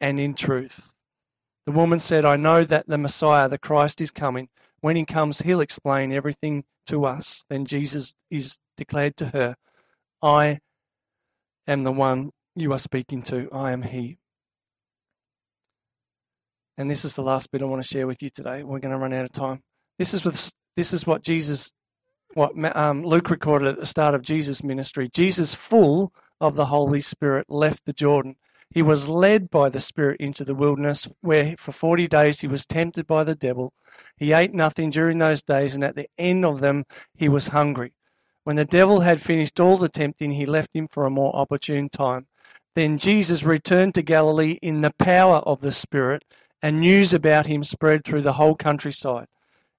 and 0.00 0.18
in 0.18 0.34
truth. 0.34 0.92
The 1.66 1.72
woman 1.72 2.00
said, 2.00 2.24
I 2.24 2.36
know 2.36 2.64
that 2.64 2.86
the 2.86 2.98
Messiah, 2.98 3.48
the 3.48 3.58
Christ, 3.58 4.00
is 4.00 4.10
coming. 4.10 4.48
When 4.80 4.96
he 4.96 5.04
comes, 5.04 5.38
he'll 5.38 5.60
explain 5.60 6.12
everything 6.12 6.64
to 6.86 7.04
us. 7.04 7.44
Then 7.50 7.66
Jesus 7.66 8.14
is 8.30 8.58
declared 8.76 9.16
to 9.18 9.26
her, 9.26 9.56
I 10.22 10.60
am 11.66 11.82
the 11.82 11.92
one 11.92 12.30
you 12.56 12.72
are 12.72 12.78
speaking 12.78 13.22
to. 13.24 13.48
I 13.52 13.72
am 13.72 13.82
he. 13.82 14.18
And 16.78 16.90
this 16.90 17.04
is 17.04 17.16
the 17.16 17.22
last 17.22 17.50
bit 17.50 17.60
I 17.60 17.66
want 17.66 17.82
to 17.82 17.88
share 17.88 18.06
with 18.06 18.22
you 18.22 18.30
today. 18.30 18.62
We're 18.62 18.78
going 18.78 18.92
to 18.92 18.98
run 18.98 19.12
out 19.12 19.24
of 19.24 19.32
time. 19.32 19.60
This 19.98 20.14
is 20.14 20.24
with 20.24 20.52
this 20.76 20.92
is 20.92 21.06
what 21.06 21.22
Jesus, 21.22 21.72
what 22.38 22.76
um, 22.76 23.02
Luke 23.02 23.30
recorded 23.30 23.66
at 23.66 23.80
the 23.80 23.84
start 23.84 24.14
of 24.14 24.22
Jesus' 24.22 24.62
ministry. 24.62 25.08
Jesus, 25.12 25.56
full 25.56 26.12
of 26.40 26.54
the 26.54 26.66
Holy 26.66 27.00
Spirit, 27.00 27.46
left 27.48 27.84
the 27.84 27.92
Jordan. 27.92 28.36
He 28.70 28.80
was 28.80 29.08
led 29.08 29.50
by 29.50 29.70
the 29.70 29.80
Spirit 29.80 30.20
into 30.20 30.44
the 30.44 30.54
wilderness, 30.54 31.08
where 31.20 31.56
for 31.56 31.72
forty 31.72 32.06
days 32.06 32.40
he 32.40 32.46
was 32.46 32.64
tempted 32.64 33.08
by 33.08 33.24
the 33.24 33.34
devil. 33.34 33.72
He 34.16 34.32
ate 34.32 34.54
nothing 34.54 34.90
during 34.90 35.18
those 35.18 35.42
days, 35.42 35.74
and 35.74 35.82
at 35.82 35.96
the 35.96 36.08
end 36.16 36.44
of 36.44 36.60
them 36.60 36.84
he 37.16 37.28
was 37.28 37.48
hungry. 37.48 37.92
When 38.44 38.54
the 38.54 38.64
devil 38.64 39.00
had 39.00 39.20
finished 39.20 39.58
all 39.58 39.76
the 39.76 39.88
tempting, 39.88 40.30
he 40.30 40.46
left 40.46 40.70
him 40.76 40.86
for 40.86 41.06
a 41.06 41.10
more 41.10 41.34
opportune 41.34 41.88
time. 41.88 42.28
Then 42.76 42.98
Jesus 42.98 43.42
returned 43.42 43.96
to 43.96 44.02
Galilee 44.02 44.60
in 44.62 44.80
the 44.80 44.94
power 45.00 45.38
of 45.38 45.60
the 45.60 45.72
Spirit, 45.72 46.22
and 46.62 46.78
news 46.78 47.12
about 47.12 47.46
him 47.46 47.64
spread 47.64 48.04
through 48.04 48.22
the 48.22 48.34
whole 48.34 48.54
countryside. 48.54 49.26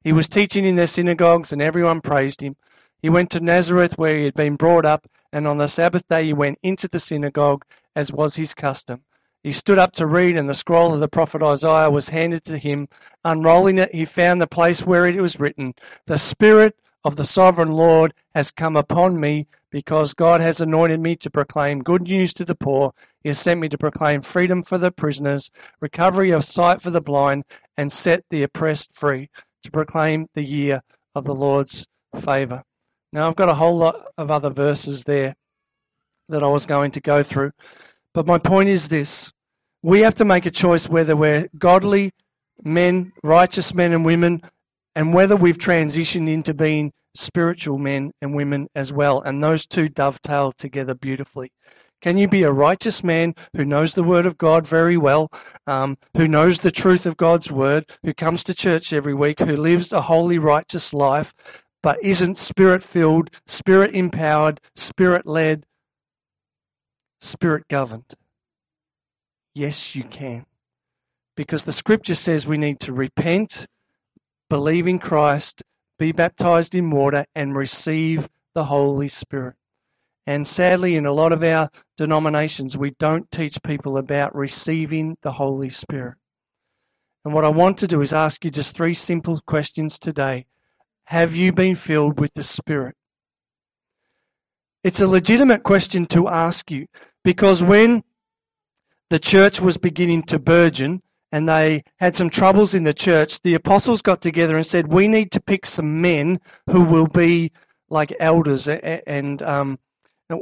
He 0.01 0.13
was 0.13 0.29
teaching 0.29 0.63
in 0.63 0.77
their 0.77 0.87
synagogues, 0.87 1.51
and 1.51 1.61
everyone 1.61 1.99
praised 1.99 2.41
him. 2.41 2.55
He 3.01 3.09
went 3.09 3.29
to 3.31 3.41
Nazareth, 3.41 3.97
where 3.97 4.17
he 4.17 4.23
had 4.23 4.33
been 4.33 4.55
brought 4.55 4.85
up, 4.85 5.05
and 5.33 5.45
on 5.45 5.57
the 5.57 5.67
Sabbath 5.67 6.07
day 6.07 6.23
he 6.23 6.31
went 6.31 6.57
into 6.63 6.87
the 6.87 7.01
synagogue, 7.01 7.65
as 7.97 8.09
was 8.09 8.35
his 8.35 8.53
custom. 8.53 9.01
He 9.43 9.51
stood 9.51 9.77
up 9.77 9.91
to 9.93 10.07
read, 10.07 10.37
and 10.37 10.47
the 10.47 10.53
scroll 10.53 10.93
of 10.93 11.01
the 11.01 11.09
prophet 11.09 11.43
Isaiah 11.43 11.89
was 11.89 12.07
handed 12.07 12.45
to 12.45 12.57
him. 12.57 12.87
Unrolling 13.25 13.77
it, 13.77 13.93
he 13.93 14.05
found 14.05 14.41
the 14.41 14.47
place 14.47 14.85
where 14.85 15.05
it 15.05 15.19
was 15.19 15.37
written, 15.37 15.73
The 16.05 16.17
Spirit 16.17 16.77
of 17.03 17.17
the 17.17 17.25
sovereign 17.25 17.73
Lord 17.73 18.13
has 18.33 18.51
come 18.51 18.77
upon 18.77 19.19
me, 19.19 19.47
because 19.69 20.13
God 20.13 20.39
has 20.39 20.61
anointed 20.61 21.01
me 21.01 21.17
to 21.17 21.29
proclaim 21.29 21.83
good 21.83 22.03
news 22.03 22.33
to 22.35 22.45
the 22.45 22.55
poor. 22.55 22.93
He 23.21 23.27
has 23.27 23.39
sent 23.39 23.59
me 23.59 23.67
to 23.67 23.77
proclaim 23.77 24.21
freedom 24.21 24.63
for 24.63 24.77
the 24.77 24.91
prisoners, 24.91 25.51
recovery 25.81 26.31
of 26.31 26.45
sight 26.45 26.81
for 26.81 26.89
the 26.89 27.01
blind, 27.01 27.43
and 27.75 27.91
set 27.91 28.23
the 28.29 28.43
oppressed 28.43 28.95
free 28.95 29.29
to 29.63 29.71
proclaim 29.71 30.27
the 30.33 30.43
year 30.43 30.81
of 31.15 31.25
the 31.25 31.35
Lord's 31.35 31.85
favour. 32.21 32.63
Now, 33.11 33.27
I've 33.27 33.35
got 33.35 33.49
a 33.49 33.53
whole 33.53 33.77
lot 33.77 34.07
of 34.17 34.31
other 34.31 34.49
verses 34.49 35.03
there 35.03 35.35
that 36.27 36.43
I 36.43 36.47
was 36.47 36.65
going 36.65 36.91
to 36.91 37.01
go 37.01 37.23
through, 37.23 37.51
but 38.13 38.27
my 38.27 38.37
point 38.37 38.69
is 38.69 38.87
this 38.87 39.31
we 39.81 40.01
have 40.01 40.15
to 40.15 40.25
make 40.25 40.45
a 40.45 40.51
choice 40.51 40.89
whether 40.89 41.15
we're 41.15 41.47
godly 41.57 42.11
men, 42.63 43.11
righteous 43.23 43.73
men 43.73 43.93
and 43.93 44.05
women, 44.05 44.41
and 44.95 45.13
whether 45.13 45.35
we've 45.35 45.57
transitioned 45.57 46.29
into 46.29 46.53
being 46.53 46.91
spiritual 47.15 47.77
men 47.77 48.11
and 48.21 48.35
women 48.35 48.67
as 48.75 48.91
well. 48.91 49.21
And 49.21 49.41
those 49.41 49.65
two 49.65 49.87
dovetail 49.87 50.51
together 50.51 50.93
beautifully. 50.93 51.51
Can 52.01 52.17
you 52.17 52.29
be 52.29 52.43
a 52.43 52.51
righteous 52.51 53.03
man 53.03 53.35
who 53.55 53.65
knows 53.65 53.93
the 53.93 54.03
Word 54.03 54.25
of 54.25 54.37
God 54.37 54.65
very 54.65 54.95
well, 54.95 55.29
um, 55.67 55.97
who 56.15 56.27
knows 56.29 56.59
the 56.59 56.71
truth 56.71 57.05
of 57.05 57.17
God's 57.17 57.51
Word, 57.51 57.89
who 58.03 58.13
comes 58.13 58.43
to 58.45 58.53
church 58.53 58.93
every 58.93 59.13
week, 59.13 59.39
who 59.39 59.57
lives 59.57 59.91
a 59.91 60.01
holy, 60.01 60.37
righteous 60.37 60.93
life, 60.93 61.33
but 61.83 62.01
isn't 62.01 62.37
spirit 62.37 62.83
filled, 62.83 63.31
spirit 63.47 63.93
empowered, 63.93 64.61
spirit 64.77 65.25
led, 65.25 65.65
spirit 67.19 67.67
governed? 67.67 68.13
Yes, 69.53 69.93
you 69.93 70.03
can. 70.03 70.45
Because 71.35 71.65
the 71.65 71.73
scripture 71.73 72.15
says 72.15 72.47
we 72.47 72.57
need 72.57 72.79
to 72.81 72.93
repent, 72.93 73.65
believe 74.49 74.87
in 74.87 74.99
Christ, 74.99 75.63
be 75.97 76.13
baptized 76.13 76.75
in 76.75 76.91
water, 76.91 77.25
and 77.35 77.57
receive 77.57 78.29
the 78.53 78.63
Holy 78.63 79.09
Spirit. 79.09 79.55
And 80.29 80.45
sadly, 80.45 80.95
in 80.95 81.07
a 81.07 81.11
lot 81.11 81.31
of 81.31 81.43
our 81.43 81.71
denominations, 81.97 82.77
we 82.77 82.91
don't 82.99 83.31
teach 83.31 83.57
people 83.63 83.97
about 83.97 84.35
receiving 84.35 85.17
the 85.23 85.31
Holy 85.31 85.69
Spirit. 85.69 86.17
And 87.25 87.33
what 87.33 87.45
I 87.45 87.49
want 87.49 87.79
to 87.79 87.87
do 87.87 88.01
is 88.01 88.13
ask 88.13 88.45
you 88.45 88.51
just 88.51 88.75
three 88.75 88.93
simple 88.93 89.41
questions 89.47 89.97
today. 89.97 90.45
Have 91.05 91.35
you 91.35 91.51
been 91.51 91.73
filled 91.73 92.19
with 92.19 92.31
the 92.35 92.43
Spirit? 92.43 92.95
It's 94.83 95.01
a 95.01 95.07
legitimate 95.07 95.63
question 95.63 96.05
to 96.05 96.27
ask 96.27 96.69
you 96.69 96.85
because 97.23 97.63
when 97.63 98.03
the 99.09 99.17
church 99.17 99.59
was 99.59 99.77
beginning 99.77 100.21
to 100.25 100.37
burgeon 100.37 101.01
and 101.31 101.49
they 101.49 101.83
had 101.97 102.13
some 102.13 102.29
troubles 102.29 102.75
in 102.75 102.83
the 102.83 102.93
church, 102.93 103.41
the 103.41 103.55
apostles 103.55 104.03
got 104.03 104.21
together 104.21 104.57
and 104.57 104.65
said, 104.65 104.93
We 104.93 105.07
need 105.07 105.31
to 105.31 105.41
pick 105.41 105.65
some 105.65 105.99
men 105.99 106.39
who 106.69 106.83
will 106.83 107.07
be 107.07 107.51
like 107.89 108.13
elders 108.19 108.67
and 108.67 109.41
um, 109.41 109.79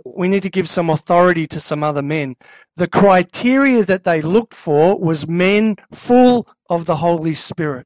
we 0.06 0.28
need 0.28 0.44
to 0.44 0.50
give 0.50 0.70
some 0.70 0.90
authority 0.90 1.48
to 1.48 1.60
some 1.60 1.84
other 1.84 2.02
men. 2.02 2.36
The 2.76 2.88
criteria 2.88 3.86
that 3.86 4.04
they 4.04 4.22
looked 4.22 4.54
for 4.54 5.00
was 5.00 5.28
men 5.28 5.78
full 5.94 6.48
of 6.70 6.86
the 6.86 6.96
Holy 6.96 7.34
Spirit. 7.34 7.86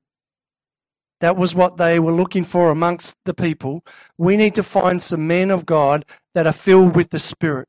That 1.20 1.38
was 1.38 1.54
what 1.54 1.78
they 1.78 2.00
were 2.00 2.12
looking 2.12 2.44
for 2.44 2.72
amongst 2.72 3.16
the 3.26 3.34
people. 3.34 3.86
We 4.18 4.38
need 4.38 4.56
to 4.56 4.64
find 4.64 5.02
some 5.02 5.28
men 5.28 5.52
of 5.52 5.66
God 5.68 6.06
that 6.34 6.48
are 6.48 6.54
filled 6.54 6.96
with 6.96 7.12
the 7.12 7.20
Spirit. 7.20 7.68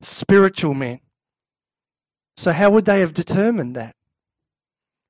Spiritual 0.00 0.74
men. 0.74 1.00
So, 2.38 2.52
how 2.52 2.70
would 2.70 2.86
they 2.86 3.00
have 3.00 3.14
determined 3.14 3.76
that? 3.76 3.94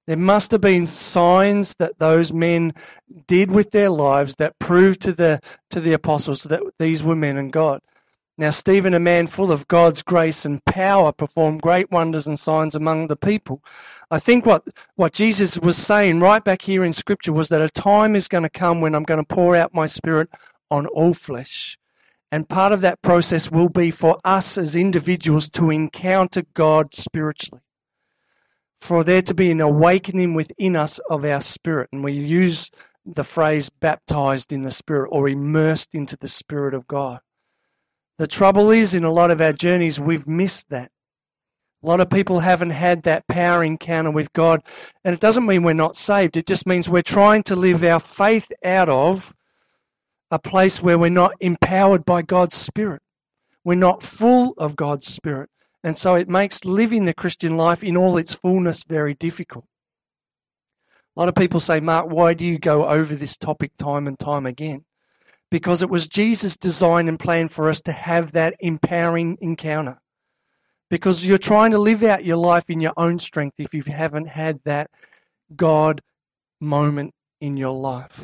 There 0.07 0.17
must 0.17 0.53
have 0.53 0.61
been 0.61 0.87
signs 0.87 1.75
that 1.79 1.99
those 1.99 2.33
men 2.33 2.73
did 3.27 3.51
with 3.51 3.71
their 3.73 3.91
lives 3.91 4.37
that 4.37 4.59
proved 4.61 5.01
to 5.03 5.13
the, 5.13 5.41
to 5.71 5.81
the 5.81 5.95
apostles 5.95 6.45
that 6.45 6.63
these 6.79 7.03
were 7.03 7.17
men 7.17 7.37
and 7.39 7.53
God. 7.53 7.81
Now, 8.39 8.51
Stephen, 8.51 8.93
a 8.93 9.01
man 9.01 9.27
full 9.27 9.51
of 9.51 9.67
God's 9.67 10.03
grace 10.03 10.45
and 10.45 10.63
power, 10.67 11.11
performed 11.11 11.63
great 11.63 11.91
wonders 11.91 12.27
and 12.27 12.39
signs 12.39 12.75
among 12.75 13.07
the 13.07 13.17
people. 13.17 13.63
I 14.11 14.19
think 14.19 14.45
what, 14.45 14.67
what 14.97 15.15
Jesus 15.15 15.59
was 15.59 15.79
saying 15.79 16.21
right 16.21 16.45
back 16.45 16.61
here 16.61 16.85
in 16.85 16.93
Scripture 16.93 17.33
was 17.33 17.49
that 17.49 17.63
a 17.63 17.71
time 17.71 18.15
is 18.15 18.29
going 18.29 18.43
to 18.43 18.51
come 18.51 18.83
when 18.83 18.95
I'm 18.95 19.05
going 19.05 19.25
to 19.25 19.35
pour 19.35 19.57
out 19.57 19.73
my 19.73 19.87
Spirit 19.87 20.29
on 20.71 20.87
all 20.89 21.15
flesh. 21.15 21.79
And 22.31 22.47
part 22.47 22.73
of 22.73 22.83
that 22.83 23.01
process 23.01 23.51
will 23.51 23.71
be 23.71 23.91
for 23.91 24.19
us 24.23 24.59
as 24.59 24.77
individuals 24.77 25.49
to 25.51 25.71
encounter 25.71 26.43
God 26.53 26.93
spiritually. 26.95 27.63
For 28.83 29.03
there 29.03 29.23
to 29.23 29.33
be 29.33 29.51
an 29.51 29.63
awakening 29.63 30.35
within 30.35 30.77
us 30.77 30.99
of 31.09 31.25
our 31.25 31.41
spirit. 31.41 31.89
And 31.93 32.05
we 32.05 32.13
use 32.13 32.71
the 33.07 33.25
phrase 33.25 33.71
baptized 33.71 34.53
in 34.53 34.63
the 34.63 34.71
Spirit 34.71 35.09
or 35.11 35.29
immersed 35.29 35.95
into 35.95 36.19
the 36.19 36.29
Spirit 36.29 36.75
of 36.75 36.87
God. 36.87 37.21
The 38.19 38.27
trouble 38.27 38.71
is, 38.71 38.95
in 38.95 39.05
a 39.05 39.13
lot 39.13 39.31
of 39.31 39.41
our 39.41 39.53
journeys, 39.53 40.01
we've 40.01 40.27
missed 40.27 40.71
that. 40.71 40.91
A 41.83 41.87
lot 41.87 42.01
of 42.01 42.09
people 42.09 42.41
haven't 42.41 42.71
had 42.71 43.03
that 43.03 43.27
power 43.29 43.63
encounter 43.63 44.11
with 44.11 44.33
God. 44.33 44.63
And 45.05 45.13
it 45.15 45.21
doesn't 45.21 45.47
mean 45.47 45.63
we're 45.63 45.75
not 45.75 45.97
saved, 45.97 46.37
it 46.37 46.47
just 46.47 46.67
means 46.67 46.89
we're 46.89 47.03
trying 47.03 47.43
to 47.45 47.57
live 47.57 47.85
our 47.85 48.01
faith 48.01 48.51
out 48.65 48.89
of 48.89 49.35
a 50.31 50.39
place 50.39 50.83
where 50.83 50.99
we're 50.99 51.11
not 51.11 51.33
empowered 51.41 52.05
by 52.05 52.23
God's 52.23 52.57
Spirit. 52.57 53.03
We're 53.65 53.75
not 53.75 54.03
full 54.03 54.55
of 54.59 54.77
God's 54.77 55.07
Spirit. 55.07 55.51
And 55.85 55.97
so 55.97 56.15
it 56.15 56.29
makes 56.29 56.65
living 56.65 57.05
the 57.05 57.15
Christian 57.15 57.57
life 57.57 57.85
in 57.85 57.97
all 57.97 58.17
its 58.17 58.35
fullness 58.35 58.83
very 58.85 59.15
difficult. 59.15 59.67
A 61.17 61.21
lot 61.21 61.29
of 61.29 61.35
people 61.35 61.61
say, 61.61 61.81
Mark, 61.81 62.07
why 62.11 62.35
do 62.35 62.47
you 62.47 62.59
go 62.59 62.89
over 62.89 63.15
this 63.15 63.37
topic 63.37 63.71
time 63.79 64.07
and 64.07 64.19
time 64.19 64.47
again? 64.47 64.85
Because 65.57 65.81
it 65.81 65.89
was 65.89 66.07
Jesus' 66.07 66.55
design 66.55 67.09
and 67.09 67.19
plan 67.19 67.49
for 67.49 67.71
us 67.71 67.81
to 67.81 67.91
have 67.91 68.33
that 68.33 68.55
empowering 68.61 69.39
encounter. 69.41 69.99
Because 70.91 71.25
you're 71.25 71.39
trying 71.39 71.71
to 71.71 71.79
live 71.79 72.03
out 72.03 72.27
your 72.27 72.37
life 72.37 72.65
in 72.69 72.79
your 72.79 72.93
own 72.99 73.19
strength 73.19 73.55
if 73.57 73.73
you 73.73 73.83
haven't 73.87 74.27
had 74.27 74.61
that 74.67 74.91
God 75.57 76.03
moment 76.61 77.15
in 77.41 77.57
your 77.57 77.73
life. 77.73 78.21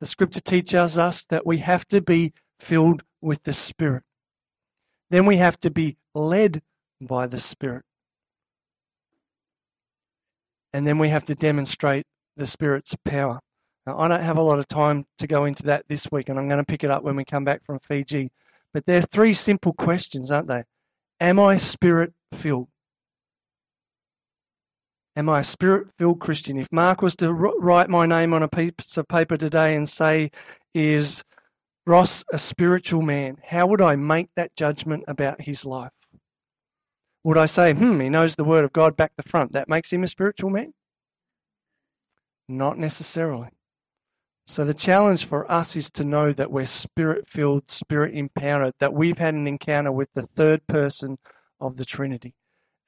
The 0.00 0.06
scripture 0.08 0.40
teaches 0.40 0.98
us 0.98 1.24
that 1.26 1.46
we 1.46 1.58
have 1.58 1.86
to 1.90 2.00
be 2.00 2.32
filled 2.58 3.04
with 3.22 3.40
the 3.44 3.52
Spirit. 3.52 4.02
Then 5.10 5.26
we 5.26 5.36
have 5.36 5.56
to 5.60 5.70
be 5.70 5.96
led 6.12 6.60
by 7.00 7.28
the 7.28 7.38
Spirit. 7.38 7.84
And 10.72 10.84
then 10.84 10.98
we 10.98 11.08
have 11.10 11.26
to 11.26 11.36
demonstrate 11.36 12.04
the 12.36 12.48
Spirit's 12.48 12.96
power. 13.04 13.38
Now, 13.86 13.98
I 13.98 14.08
don't 14.08 14.22
have 14.22 14.38
a 14.38 14.42
lot 14.42 14.58
of 14.58 14.68
time 14.68 15.04
to 15.18 15.26
go 15.26 15.44
into 15.44 15.64
that 15.64 15.84
this 15.88 16.10
week, 16.10 16.28
and 16.28 16.38
I'm 16.38 16.48
going 16.48 16.58
to 16.58 16.64
pick 16.64 16.84
it 16.84 16.90
up 16.90 17.02
when 17.02 17.16
we 17.16 17.24
come 17.24 17.44
back 17.44 17.62
from 17.64 17.78
Fiji. 17.80 18.30
But 18.72 18.86
there 18.86 18.96
are 18.96 19.02
three 19.02 19.34
simple 19.34 19.72
questions, 19.74 20.32
aren't 20.32 20.48
they? 20.48 20.64
Am 21.20 21.38
I 21.38 21.56
spirit 21.58 22.12
filled? 22.32 22.68
Am 25.16 25.28
I 25.28 25.40
a 25.40 25.44
spirit 25.44 25.88
filled 25.96 26.18
Christian? 26.18 26.58
If 26.58 26.72
Mark 26.72 27.02
was 27.02 27.14
to 27.16 27.32
write 27.32 27.88
my 27.88 28.04
name 28.06 28.32
on 28.32 28.42
a 28.42 28.48
piece 28.48 28.96
of 28.96 29.06
paper 29.06 29.36
today 29.36 29.76
and 29.76 29.88
say, 29.88 30.30
Is 30.74 31.22
Ross 31.86 32.24
a 32.32 32.38
spiritual 32.38 33.02
man? 33.02 33.36
How 33.46 33.66
would 33.66 33.80
I 33.80 33.94
make 33.94 34.28
that 34.34 34.56
judgment 34.56 35.04
about 35.06 35.40
his 35.40 35.64
life? 35.64 35.92
Would 37.22 37.38
I 37.38 37.46
say, 37.46 37.74
hmm, 37.74 38.00
he 38.00 38.08
knows 38.08 38.34
the 38.34 38.44
Word 38.44 38.64
of 38.64 38.72
God 38.72 38.96
back 38.96 39.14
to 39.16 39.22
front? 39.22 39.52
That 39.52 39.68
makes 39.68 39.92
him 39.92 40.02
a 40.02 40.08
spiritual 40.08 40.50
man? 40.50 40.74
Not 42.48 42.78
necessarily. 42.78 43.48
So 44.46 44.64
the 44.64 44.74
challenge 44.74 45.24
for 45.26 45.50
us 45.50 45.74
is 45.74 45.90
to 45.92 46.04
know 46.04 46.32
that 46.32 46.50
we're 46.50 46.66
spirit 46.66 47.26
filled, 47.26 47.70
spirit 47.70 48.14
empowered, 48.14 48.74
that 48.78 48.92
we've 48.92 49.16
had 49.16 49.34
an 49.34 49.46
encounter 49.46 49.90
with 49.90 50.08
the 50.14 50.26
third 50.36 50.66
person 50.66 51.16
of 51.60 51.76
the 51.76 51.84
Trinity. 51.84 52.34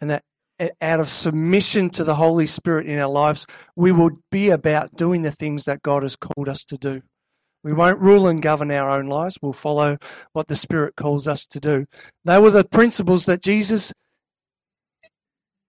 And 0.01 0.11
that 0.11 0.23
out 0.81 1.01
of 1.01 1.09
submission 1.09 1.91
to 1.91 2.05
the 2.05 2.15
Holy 2.15 2.47
Spirit 2.47 2.87
in 2.87 2.99
our 2.99 3.09
lives, 3.09 3.47
we 3.75 3.93
will 3.93 4.11
be 4.31 4.51
about 4.51 4.95
doing 4.97 5.23
the 5.23 5.33
things 5.33 5.65
that 5.65 5.83
God 5.83 6.03
has 6.03 6.17
called 6.17 6.49
us 6.49 6.65
to 6.67 6.79
do. 6.79 7.03
We 7.63 7.73
won't 7.73 8.01
rule 8.01 8.29
and 8.29 8.41
govern 8.41 8.71
our 8.71 8.91
own 8.91 9.07
lives. 9.07 9.39
We'll 9.43 9.53
follow 9.53 9.99
what 10.33 10.47
the 10.49 10.57
Spirit 10.57 10.95
calls 10.97 11.27
us 11.27 11.47
to 11.47 11.61
do. 11.61 11.87
They 12.25 12.39
were 12.39 12.51
the 12.51 12.65
principles 12.65 13.27
that 13.27 13.43
Jesus 13.43 13.93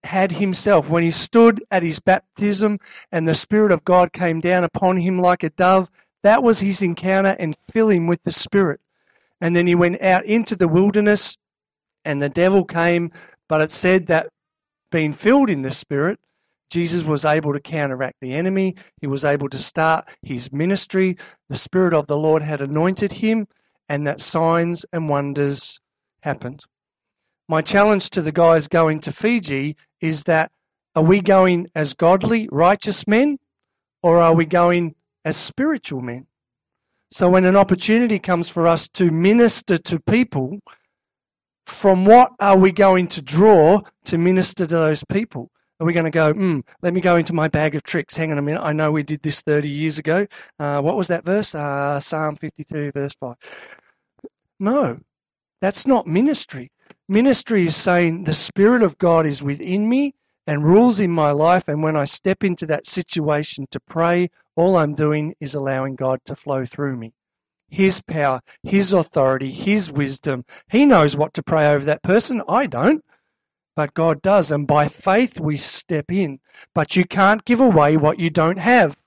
had 0.04 0.32
himself 0.32 0.88
when 0.88 1.02
he 1.02 1.10
stood 1.10 1.62
at 1.70 1.82
his 1.82 1.98
baptism 1.98 2.78
and 3.12 3.26
the 3.26 3.34
Spirit 3.34 3.72
of 3.72 3.84
God 3.84 4.12
came 4.12 4.40
down 4.40 4.64
upon 4.64 4.96
him 4.96 5.20
like 5.20 5.42
a 5.42 5.50
dove. 5.50 5.88
That 6.22 6.42
was 6.42 6.60
his 6.60 6.82
encounter 6.82 7.36
and 7.38 7.56
fill 7.70 7.88
him 7.88 8.06
with 8.06 8.22
the 8.22 8.32
Spirit. 8.32 8.80
And 9.40 9.54
then 9.54 9.66
he 9.66 9.74
went 9.74 10.02
out 10.02 10.24
into 10.24 10.56
the 10.56 10.68
wilderness 10.68 11.36
and 12.04 12.22
the 12.22 12.28
devil 12.28 12.64
came, 12.64 13.12
but 13.48 13.60
it 13.60 13.70
said 13.70 14.06
that 14.06 14.28
being 14.90 15.12
filled 15.12 15.50
in 15.50 15.62
the 15.62 15.70
Spirit, 15.70 16.18
Jesus 16.70 17.02
was 17.02 17.24
able 17.24 17.52
to 17.52 17.60
counteract 17.60 18.16
the 18.20 18.34
enemy. 18.34 18.76
He 19.00 19.06
was 19.06 19.24
able 19.24 19.48
to 19.50 19.58
start 19.58 20.08
his 20.22 20.52
ministry. 20.52 21.16
The 21.48 21.56
Spirit 21.56 21.94
of 21.94 22.06
the 22.06 22.16
Lord 22.16 22.42
had 22.42 22.60
anointed 22.60 23.12
him, 23.12 23.46
and 23.88 24.06
that 24.06 24.20
signs 24.20 24.84
and 24.92 25.08
wonders 25.08 25.80
happened. 26.22 26.62
My 27.48 27.62
challenge 27.62 28.10
to 28.10 28.22
the 28.22 28.32
guys 28.32 28.68
going 28.68 29.00
to 29.00 29.12
Fiji 29.12 29.76
is 30.00 30.24
that 30.24 30.50
are 30.94 31.02
we 31.02 31.20
going 31.20 31.68
as 31.74 31.94
godly, 31.94 32.48
righteous 32.50 33.06
men, 33.06 33.38
or 34.02 34.18
are 34.18 34.34
we 34.34 34.44
going 34.46 34.94
as 35.24 35.36
spiritual 35.36 36.00
men? 36.00 36.26
So 37.10 37.30
when 37.30 37.44
an 37.44 37.56
opportunity 37.56 38.18
comes 38.18 38.48
for 38.48 38.66
us 38.66 38.88
to 38.94 39.10
minister 39.10 39.78
to 39.78 40.00
people, 40.00 40.58
from 41.66 42.04
what 42.04 42.32
are 42.40 42.56
we 42.56 42.72
going 42.72 43.06
to 43.08 43.22
draw 43.22 43.80
to 44.04 44.18
minister 44.18 44.66
to 44.66 44.74
those 44.74 45.04
people? 45.04 45.50
Are 45.80 45.86
we 45.86 45.92
going 45.92 46.04
to 46.04 46.10
go, 46.10 46.32
hmm, 46.32 46.60
let 46.82 46.92
me 46.92 47.00
go 47.00 47.16
into 47.16 47.32
my 47.32 47.46
bag 47.46 47.76
of 47.76 47.84
tricks? 47.84 48.16
Hang 48.16 48.32
on 48.32 48.38
a 48.38 48.42
minute. 48.42 48.62
I 48.62 48.72
know 48.72 48.90
we 48.90 49.04
did 49.04 49.22
this 49.22 49.42
30 49.42 49.68
years 49.68 49.98
ago. 49.98 50.26
Uh, 50.58 50.80
what 50.80 50.96
was 50.96 51.06
that 51.08 51.24
verse? 51.24 51.54
Uh, 51.54 52.00
Psalm 52.00 52.34
52, 52.34 52.90
verse 52.92 53.14
5. 53.20 53.36
No, 54.58 54.98
that's 55.60 55.86
not 55.86 56.06
ministry. 56.06 56.72
Ministry 57.10 57.66
is 57.66 57.74
saying 57.74 58.24
the 58.24 58.34
Spirit 58.34 58.82
of 58.82 58.98
God 58.98 59.24
is 59.24 59.42
within 59.42 59.88
me 59.88 60.14
and 60.46 60.62
rules 60.62 61.00
in 61.00 61.10
my 61.10 61.30
life. 61.30 61.66
And 61.66 61.82
when 61.82 61.96
I 61.96 62.04
step 62.04 62.44
into 62.44 62.66
that 62.66 62.86
situation 62.86 63.66
to 63.70 63.80
pray, 63.80 64.30
all 64.56 64.76
I'm 64.76 64.92
doing 64.92 65.34
is 65.40 65.54
allowing 65.54 65.96
God 65.96 66.20
to 66.26 66.36
flow 66.36 66.66
through 66.66 66.96
me. 66.96 67.14
His 67.70 68.02
power, 68.02 68.42
His 68.62 68.92
authority, 68.92 69.50
His 69.50 69.90
wisdom. 69.90 70.44
He 70.70 70.84
knows 70.84 71.16
what 71.16 71.32
to 71.34 71.42
pray 71.42 71.68
over 71.68 71.86
that 71.86 72.02
person. 72.02 72.42
I 72.46 72.66
don't. 72.66 73.02
But 73.74 73.94
God 73.94 74.20
does. 74.20 74.50
And 74.50 74.66
by 74.66 74.86
faith, 74.88 75.40
we 75.40 75.56
step 75.56 76.12
in. 76.12 76.40
But 76.74 76.94
you 76.94 77.06
can't 77.06 77.44
give 77.46 77.60
away 77.60 77.96
what 77.96 78.18
you 78.18 78.28
don't 78.28 78.58
have. 78.58 78.98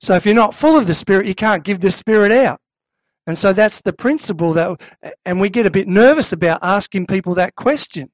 So 0.00 0.14
if 0.14 0.26
you're 0.26 0.34
not 0.34 0.56
full 0.56 0.76
of 0.76 0.88
the 0.88 0.94
Spirit, 0.94 1.26
you 1.26 1.36
can't 1.36 1.62
give 1.62 1.78
the 1.78 1.92
Spirit 1.92 2.32
out. 2.32 2.60
And 3.28 3.36
so 3.36 3.52
that's 3.52 3.82
the 3.82 3.92
principle 3.92 4.54
that, 4.54 4.80
and 5.26 5.38
we 5.38 5.50
get 5.50 5.66
a 5.66 5.70
bit 5.70 5.86
nervous 5.86 6.32
about 6.32 6.60
asking 6.62 7.08
people 7.08 7.34
that 7.34 7.56
question. 7.56 8.08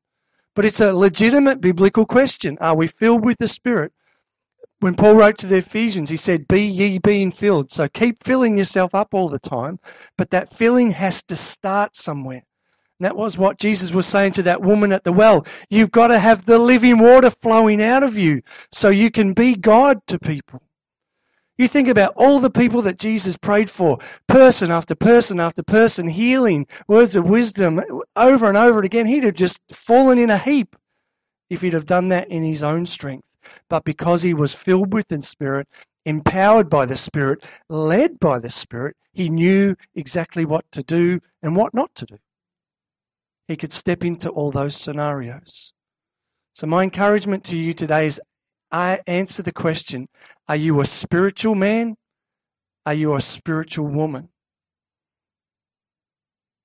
But 0.56 0.64
it's 0.64 0.80
a 0.80 0.92
legitimate 0.92 1.61
biblical 1.61 2.04
question. 2.04 2.59
Are 2.61 2.75
we 2.75 2.88
filled 2.88 3.25
with 3.25 3.38
the 3.38 3.47
Spirit? 3.47 3.92
When 4.80 4.97
Paul 4.97 5.14
wrote 5.14 5.38
to 5.38 5.47
the 5.47 5.59
Ephesians, 5.59 6.11
he 6.11 6.16
said, 6.16 6.49
Be 6.49 6.62
ye 6.62 6.99
being 6.99 7.30
filled. 7.30 7.71
So 7.71 7.87
keep 7.87 8.25
filling 8.25 8.59
yourself 8.59 8.92
up 8.92 9.14
all 9.14 9.28
the 9.28 9.38
time, 9.38 9.78
but 10.18 10.30
that 10.30 10.49
filling 10.49 10.90
has 10.90 11.23
to 11.28 11.37
start 11.37 11.94
somewhere. 11.94 12.42
And 12.99 13.06
that 13.06 13.16
was 13.16 13.38
what 13.38 13.61
Jesus 13.61 13.92
was 13.92 14.06
saying 14.06 14.33
to 14.33 14.42
that 14.42 14.62
woman 14.62 14.90
at 14.90 15.04
the 15.04 15.12
well. 15.12 15.47
You've 15.71 15.92
got 15.92 16.09
to 16.09 16.18
have 16.18 16.44
the 16.44 16.59
living 16.59 16.99
water 16.99 17.30
flowing 17.30 17.80
out 17.80 18.02
of 18.02 18.18
you 18.18 18.42
so 18.73 18.88
you 18.88 19.12
can 19.12 19.33
be 19.33 19.54
God 19.54 20.04
to 20.09 20.18
people. 20.18 20.61
You 21.57 21.69
think 21.69 21.87
about 21.87 22.14
all 22.17 22.40
the 22.40 22.51
people 22.51 22.83
that 22.83 22.99
Jesus 22.99 23.37
prayed 23.37 23.71
for, 23.71 23.99
person 24.27 24.73
after 24.73 24.95
person 24.97 25.38
after 25.38 25.62
person, 25.62 26.09
healing, 26.09 26.67
words 26.88 27.14
of 27.14 27.29
wisdom, 27.29 27.81
over 28.17 28.49
and 28.49 28.57
over 28.57 28.79
and 28.79 28.85
again. 28.85 29.07
He'd 29.07 29.25
have 29.25 29.35
just 29.35 29.61
fallen 29.73 30.19
in 30.19 30.31
a 30.31 30.38
heap 30.38 30.75
if 31.51 31.61
he'd 31.61 31.73
have 31.73 31.87
done 31.87 32.09
that 32.09 32.29
in 32.29 32.43
his 32.43 32.64
own 32.64 32.87
strength. 32.87 33.27
But 33.69 33.85
because 33.85 34.23
he 34.23 34.35
was 34.35 34.55
filled 34.55 34.93
with 34.93 35.07
the 35.09 35.21
Spirit, 35.21 35.69
empowered 36.07 36.69
by 36.69 36.87
the 36.87 36.97
Spirit, 36.97 37.45
led 37.69 38.19
by 38.19 38.40
the 38.40 38.51
Spirit, 38.51 38.97
he 39.12 39.29
knew 39.29 39.77
exactly 39.95 40.45
what 40.45 40.64
to 40.73 40.83
do 40.83 41.21
and 41.43 41.55
what 41.55 41.73
not 41.73 41.95
to 41.95 42.07
do. 42.07 42.19
He 43.47 43.57
could 43.57 43.73
step 43.73 44.05
into 44.05 44.31
all 44.31 44.51
those 44.51 44.77
scenarios. 44.77 45.73
So, 46.55 46.67
my 46.67 46.83
encouragement 46.83 47.45
to 47.45 47.57
you 47.57 47.75
today 47.75 48.07
is 48.07 48.21
I 48.75 48.99
answer 49.07 49.45
the 49.45 49.53
question 49.53 50.09
Are 50.49 50.57
you 50.57 50.81
a 50.81 50.87
spiritual 50.87 51.55
man? 51.55 51.95
Are 52.85 52.93
you 52.93 53.15
a 53.15 53.21
spiritual 53.21 53.87
woman? 53.87 54.29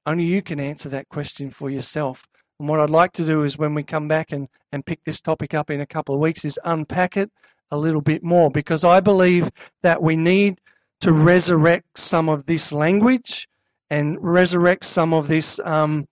Only 0.07 0.23
you 0.23 0.41
can 0.41 0.59
answer 0.59 0.89
that 0.89 1.07
question 1.09 1.51
for 1.51 1.69
yourself. 1.69 2.25
And 2.59 2.67
what 2.67 2.79
I'd 2.79 2.89
like 2.89 3.11
to 3.13 3.25
do 3.25 3.43
is 3.43 3.59
when 3.59 3.75
we 3.75 3.83
come 3.83 4.07
back 4.07 4.31
and, 4.31 4.47
and 4.71 4.83
pick 4.83 5.03
this 5.03 5.21
topic 5.21 5.53
up 5.53 5.69
in 5.69 5.81
a 5.81 5.85
couple 5.85 6.15
of 6.15 6.19
weeks 6.19 6.45
is 6.45 6.59
unpack 6.65 7.15
it 7.15 7.29
a 7.69 7.77
little 7.77 8.01
bit 8.01 8.23
more 8.23 8.49
because 8.49 8.83
I 8.83 8.99
believe 8.99 9.47
that 9.83 10.01
we 10.01 10.17
need 10.17 10.59
to 11.01 11.13
resurrect 11.13 11.99
some 11.99 12.27
of 12.27 12.43
this 12.47 12.71
language 12.73 13.47
and 13.91 14.17
resurrect 14.19 14.83
some 14.83 15.13
of 15.13 15.27
this 15.27 15.59
um, 15.63 16.07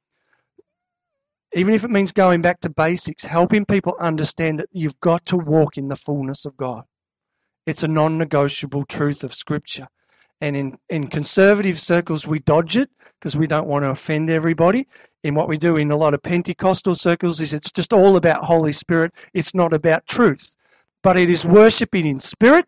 even 1.57 1.73
if 1.73 1.83
it 1.83 1.91
means 1.91 2.11
going 2.11 2.41
back 2.41 2.59
to 2.61 2.69
basics, 2.69 3.23
helping 3.23 3.65
people 3.65 3.95
understand 3.99 4.59
that 4.59 4.69
you've 4.71 4.99
got 4.99 5.25
to 5.27 5.37
walk 5.37 5.77
in 5.77 5.87
the 5.87 5.95
fullness 5.95 6.45
of 6.45 6.57
God. 6.57 6.83
It's 7.65 7.83
a 7.83 7.87
non 7.87 8.17
negotiable 8.17 8.85
truth 8.85 9.23
of 9.23 9.33
Scripture. 9.33 9.87
And 10.39 10.55
in, 10.55 10.77
in 10.89 11.07
conservative 11.07 11.79
circles, 11.79 12.27
we 12.27 12.39
dodge 12.39 12.77
it 12.77 12.89
because 13.19 13.35
we 13.35 13.47
don't 13.47 13.67
want 13.67 13.83
to 13.83 13.89
offend 13.89 14.29
everybody. 14.29 14.87
In 15.23 15.33
what 15.33 15.47
we 15.47 15.57
do 15.57 15.77
in 15.77 15.91
a 15.91 15.97
lot 15.97 16.13
of 16.13 16.21
Pentecostal 16.21 16.95
circles 16.95 17.41
is 17.41 17.53
it's 17.53 17.71
just 17.71 17.91
all 17.91 18.17
about 18.17 18.43
Holy 18.43 18.71
Spirit. 18.71 19.13
It's 19.33 19.55
not 19.55 19.73
about 19.73 20.05
truth. 20.05 20.55
But 21.01 21.17
it 21.17 21.29
is 21.29 21.45
worshiping 21.45 22.05
in 22.05 22.19
spirit 22.19 22.65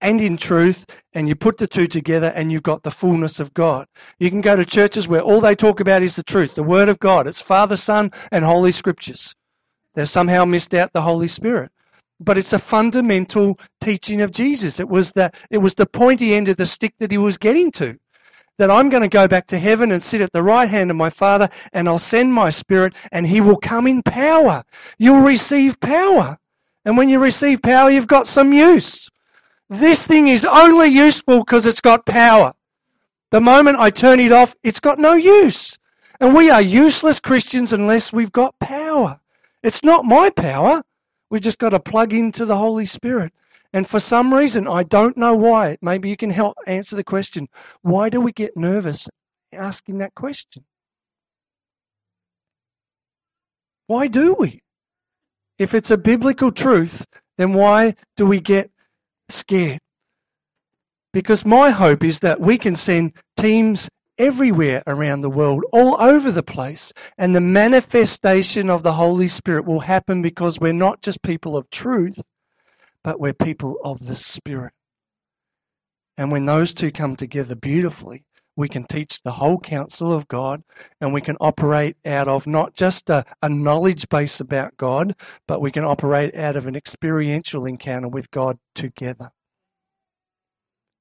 and 0.00 0.20
in 0.20 0.36
truth, 0.36 0.84
and 1.14 1.28
you 1.28 1.34
put 1.34 1.56
the 1.56 1.66
two 1.66 1.86
together 1.86 2.32
and 2.34 2.52
you've 2.52 2.62
got 2.62 2.82
the 2.82 2.90
fullness 2.90 3.40
of 3.40 3.54
God. 3.54 3.86
You 4.18 4.30
can 4.30 4.40
go 4.40 4.56
to 4.56 4.64
churches 4.64 5.08
where 5.08 5.22
all 5.22 5.40
they 5.40 5.54
talk 5.54 5.80
about 5.80 6.02
is 6.02 6.16
the 6.16 6.22
truth, 6.22 6.54
the 6.54 6.62
Word 6.62 6.88
of 6.88 6.98
God. 6.98 7.26
It's 7.26 7.40
Father, 7.40 7.76
Son, 7.76 8.10
and 8.30 8.44
Holy 8.44 8.72
Scriptures. 8.72 9.34
They've 9.94 10.08
somehow 10.08 10.44
missed 10.44 10.74
out 10.74 10.92
the 10.92 11.02
Holy 11.02 11.28
Spirit. 11.28 11.70
But 12.20 12.38
it's 12.38 12.52
a 12.52 12.58
fundamental 12.58 13.58
teaching 13.80 14.22
of 14.22 14.30
Jesus. 14.30 14.80
It 14.80 14.88
was 14.88 15.12
the, 15.12 15.30
it 15.50 15.58
was 15.58 15.74
the 15.74 15.86
pointy 15.86 16.34
end 16.34 16.48
of 16.48 16.56
the 16.56 16.66
stick 16.66 16.94
that 16.98 17.10
he 17.10 17.18
was 17.18 17.38
getting 17.38 17.70
to. 17.72 17.96
That 18.58 18.70
I'm 18.70 18.88
going 18.88 19.02
to 19.02 19.08
go 19.08 19.28
back 19.28 19.46
to 19.48 19.58
heaven 19.58 19.92
and 19.92 20.02
sit 20.02 20.22
at 20.22 20.32
the 20.32 20.42
right 20.42 20.68
hand 20.68 20.90
of 20.90 20.96
my 20.96 21.10
Father, 21.10 21.48
and 21.74 21.88
I'll 21.88 21.98
send 21.98 22.32
my 22.32 22.48
Spirit, 22.48 22.94
and 23.12 23.26
he 23.26 23.42
will 23.42 23.58
come 23.58 23.86
in 23.86 24.02
power. 24.02 24.64
You'll 24.98 25.20
receive 25.20 25.78
power. 25.80 26.38
And 26.86 26.96
when 26.96 27.08
you 27.08 27.18
receive 27.18 27.60
power, 27.60 27.90
you've 27.90 28.06
got 28.06 28.26
some 28.26 28.52
use. 28.52 29.10
This 29.68 30.06
thing 30.06 30.28
is 30.28 30.44
only 30.44 30.88
useful 30.88 31.40
because 31.40 31.66
it's 31.66 31.80
got 31.80 32.06
power. 32.06 32.54
The 33.30 33.40
moment 33.40 33.78
I 33.78 33.90
turn 33.90 34.20
it 34.20 34.30
off, 34.30 34.54
it's 34.62 34.78
got 34.78 34.98
no 34.98 35.14
use. 35.14 35.76
And 36.20 36.34
we 36.34 36.50
are 36.50 36.62
useless 36.62 37.18
Christians 37.18 37.72
unless 37.72 38.12
we've 38.12 38.32
got 38.32 38.58
power. 38.60 39.18
It's 39.62 39.82
not 39.82 40.04
my 40.04 40.30
power. 40.30 40.82
We've 41.30 41.42
just 41.42 41.58
got 41.58 41.70
to 41.70 41.80
plug 41.80 42.12
into 42.12 42.46
the 42.46 42.56
Holy 42.56 42.86
Spirit. 42.86 43.32
And 43.72 43.86
for 43.86 43.98
some 43.98 44.32
reason, 44.32 44.68
I 44.68 44.84
don't 44.84 45.16
know 45.16 45.34
why. 45.34 45.76
Maybe 45.82 46.08
you 46.08 46.16
can 46.16 46.30
help 46.30 46.56
answer 46.66 46.94
the 46.94 47.04
question. 47.04 47.48
Why 47.82 48.08
do 48.08 48.20
we 48.20 48.32
get 48.32 48.56
nervous 48.56 49.08
asking 49.52 49.98
that 49.98 50.14
question? 50.14 50.64
Why 53.88 54.06
do 54.06 54.36
we? 54.38 54.62
If 55.58 55.74
it's 55.74 55.90
a 55.90 55.98
biblical 55.98 56.52
truth, 56.52 57.04
then 57.36 57.52
why 57.52 57.96
do 58.16 58.26
we 58.26 58.40
get 58.40 58.70
scared. 59.28 59.80
Because 61.12 61.44
my 61.44 61.70
hope 61.70 62.04
is 62.04 62.20
that 62.20 62.40
we 62.40 62.58
can 62.58 62.74
send 62.74 63.12
teams 63.36 63.88
everywhere 64.18 64.82
around 64.86 65.20
the 65.20 65.30
world, 65.30 65.64
all 65.72 66.00
over 66.00 66.30
the 66.30 66.42
place, 66.42 66.92
and 67.18 67.34
the 67.34 67.40
manifestation 67.40 68.70
of 68.70 68.82
the 68.82 68.92
Holy 68.92 69.28
Spirit 69.28 69.64
will 69.64 69.80
happen 69.80 70.22
because 70.22 70.58
we're 70.58 70.72
not 70.72 71.02
just 71.02 71.22
people 71.22 71.56
of 71.56 71.68
truth, 71.70 72.20
but 73.02 73.20
we're 73.20 73.34
people 73.34 73.78
of 73.84 74.04
the 74.06 74.16
Spirit. 74.16 74.72
And 76.18 76.32
when 76.32 76.46
those 76.46 76.72
two 76.72 76.90
come 76.90 77.16
together 77.16 77.54
beautifully, 77.54 78.24
we 78.56 78.68
can 78.68 78.84
teach 78.84 79.22
the 79.22 79.32
whole 79.32 79.58
counsel 79.58 80.12
of 80.12 80.26
God 80.28 80.62
and 81.00 81.12
we 81.12 81.20
can 81.20 81.36
operate 81.40 81.96
out 82.06 82.26
of 82.26 82.46
not 82.46 82.74
just 82.74 83.10
a, 83.10 83.24
a 83.42 83.48
knowledge 83.48 84.08
base 84.08 84.40
about 84.40 84.76
God, 84.78 85.14
but 85.46 85.60
we 85.60 85.70
can 85.70 85.84
operate 85.84 86.34
out 86.34 86.56
of 86.56 86.66
an 86.66 86.74
experiential 86.74 87.66
encounter 87.66 88.08
with 88.08 88.30
God 88.30 88.58
together. 88.74 89.30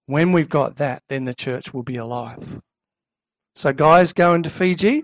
When 0.07 0.31
we've 0.31 0.49
got 0.49 0.75
that, 0.75 1.01
then 1.09 1.23
the 1.23 1.33
church 1.33 1.73
will 1.73 1.83
be 1.83 1.97
alive. 1.97 2.61
So, 3.55 3.71
guys 3.71 4.13
going 4.13 4.43
to 4.43 4.49
Fiji, 4.49 5.03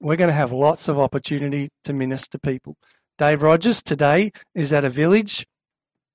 we're 0.00 0.16
going 0.16 0.28
to 0.28 0.34
have 0.34 0.52
lots 0.52 0.88
of 0.88 0.98
opportunity 0.98 1.70
to 1.84 1.92
minister 1.92 2.38
people. 2.38 2.76
Dave 3.18 3.42
Rogers 3.42 3.82
today 3.82 4.32
is 4.54 4.72
at 4.72 4.84
a 4.84 4.90
village 4.90 5.46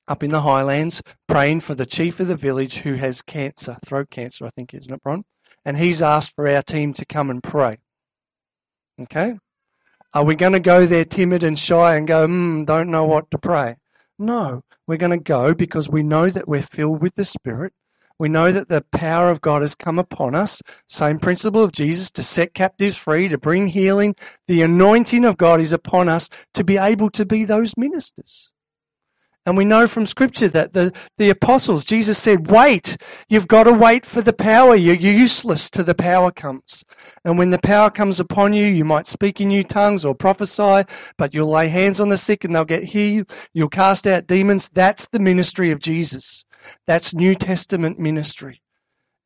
up 0.07 0.23
in 0.23 0.29
the 0.29 0.41
highlands 0.41 1.01
praying 1.27 1.59
for 1.59 1.75
the 1.75 1.85
chief 1.85 2.19
of 2.19 2.27
the 2.27 2.35
village 2.35 2.75
who 2.75 2.93
has 2.95 3.21
cancer, 3.21 3.77
throat 3.85 4.09
cancer, 4.09 4.45
I 4.45 4.49
think, 4.49 4.73
isn't 4.73 4.93
it, 4.93 5.03
Bron? 5.03 5.23
And 5.65 5.77
he's 5.77 6.01
asked 6.01 6.35
for 6.35 6.47
our 6.47 6.61
team 6.61 6.93
to 6.93 7.05
come 7.05 7.29
and 7.29 7.41
pray. 7.41 7.77
Okay? 9.01 9.37
Are 10.13 10.23
we 10.23 10.35
going 10.35 10.53
to 10.53 10.59
go 10.59 10.85
there 10.85 11.05
timid 11.05 11.43
and 11.43 11.57
shy 11.57 11.95
and 11.95 12.07
go, 12.07 12.25
hmm, 12.25 12.63
don't 12.63 12.89
know 12.89 13.05
what 13.05 13.29
to 13.31 13.37
pray? 13.37 13.75
No, 14.17 14.63
we're 14.87 14.97
going 14.97 15.11
to 15.11 15.17
go 15.17 15.53
because 15.53 15.89
we 15.89 16.03
know 16.03 16.29
that 16.29 16.47
we're 16.47 16.61
filled 16.61 17.01
with 17.01 17.15
the 17.15 17.25
Spirit. 17.25 17.73
We 18.17 18.29
know 18.29 18.49
that 18.53 18.69
the 18.69 18.85
power 18.93 19.29
of 19.29 19.41
God 19.41 19.61
has 19.61 19.75
come 19.75 19.99
upon 19.99 20.35
us. 20.35 20.61
Same 20.87 21.19
principle 21.19 21.61
of 21.61 21.73
Jesus 21.73 22.11
to 22.11 22.23
set 22.23 22.53
captives 22.53 22.95
free, 22.95 23.27
to 23.27 23.37
bring 23.37 23.67
healing. 23.67 24.15
The 24.47 24.61
anointing 24.61 25.25
of 25.25 25.35
God 25.35 25.59
is 25.59 25.73
upon 25.73 26.07
us 26.07 26.29
to 26.53 26.63
be 26.63 26.77
able 26.77 27.09
to 27.09 27.25
be 27.25 27.43
those 27.43 27.75
ministers. 27.75 28.53
And 29.45 29.55
we 29.55 29.63
know 29.63 29.85
from 29.85 30.07
Scripture 30.07 30.49
that 30.49 30.73
the, 30.73 30.91
the 31.17 31.29
apostles, 31.29 31.85
Jesus 31.85 32.17
said, 32.17 32.49
wait, 32.49 32.97
you've 33.29 33.47
got 33.47 33.65
to 33.65 33.73
wait 33.73 34.03
for 34.03 34.21
the 34.21 34.33
power. 34.33 34.75
You're 34.75 34.95
useless 34.95 35.69
till 35.69 35.83
the 35.83 35.93
power 35.93 36.31
comes. 36.31 36.83
And 37.23 37.37
when 37.37 37.51
the 37.51 37.59
power 37.59 37.91
comes 37.91 38.19
upon 38.19 38.53
you, 38.53 38.65
you 38.65 38.83
might 38.83 39.05
speak 39.05 39.41
in 39.41 39.49
new 39.49 39.63
tongues 39.63 40.03
or 40.03 40.15
prophesy, 40.15 40.83
but 41.17 41.33
you'll 41.33 41.51
lay 41.51 41.67
hands 41.67 41.99
on 41.99 42.09
the 42.09 42.17
sick 42.17 42.43
and 42.43 42.55
they'll 42.55 42.65
get 42.65 42.83
healed. 42.83 43.31
You'll 43.53 43.69
cast 43.69 44.07
out 44.07 44.27
demons. 44.27 44.69
That's 44.69 45.07
the 45.09 45.19
ministry 45.19 45.69
of 45.71 45.79
Jesus. 45.79 46.43
That's 46.87 47.13
New 47.13 47.35
Testament 47.35 47.99
ministry. 47.99 48.63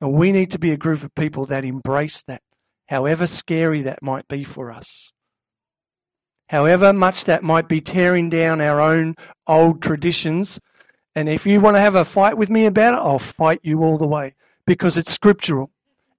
And 0.02 0.14
we 0.14 0.34
need 0.34 0.52
to 0.52 0.60
be 0.60 0.72
a 0.72 0.78
group 0.78 1.04
of 1.04 1.16
people 1.16 1.46
that 1.46 1.64
embrace 1.64 2.24
that, 2.24 2.42
however 2.88 3.26
scary 3.26 3.84
that 3.84 4.04
might 4.04 4.28
be 4.28 4.44
for 4.44 4.72
us 4.72 5.14
however 6.50 6.92
much 6.92 7.26
that 7.26 7.44
might 7.44 7.68
be 7.68 7.80
tearing 7.80 8.30
down 8.30 8.60
our 8.60 8.82
own 8.82 9.16
old 9.46 9.82
traditions. 9.82 10.60
And 11.16 11.30
if 11.30 11.46
you 11.46 11.62
want 11.62 11.78
to 11.78 11.82
have 11.82 11.96
a 11.96 12.04
fight 12.04 12.36
with 12.36 12.50
me 12.50 12.66
about 12.66 12.96
it, 12.96 12.98
I'll 12.98 13.20
fight 13.20 13.60
you 13.62 13.84
all 13.84 13.98
the 13.98 14.08
way 14.08 14.34
because 14.66 14.98
it's 14.98 15.12
scriptural. 15.12 15.70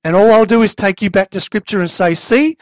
And 0.05 0.15
all 0.15 0.33
I'll 0.33 0.47
do 0.47 0.63
is 0.63 0.75
take 0.75 1.03
you 1.03 1.11
back 1.11 1.31
to 1.31 1.41
scripture 1.41 1.81
and 1.81 1.91
say, 1.91 2.15
see, 2.15 2.57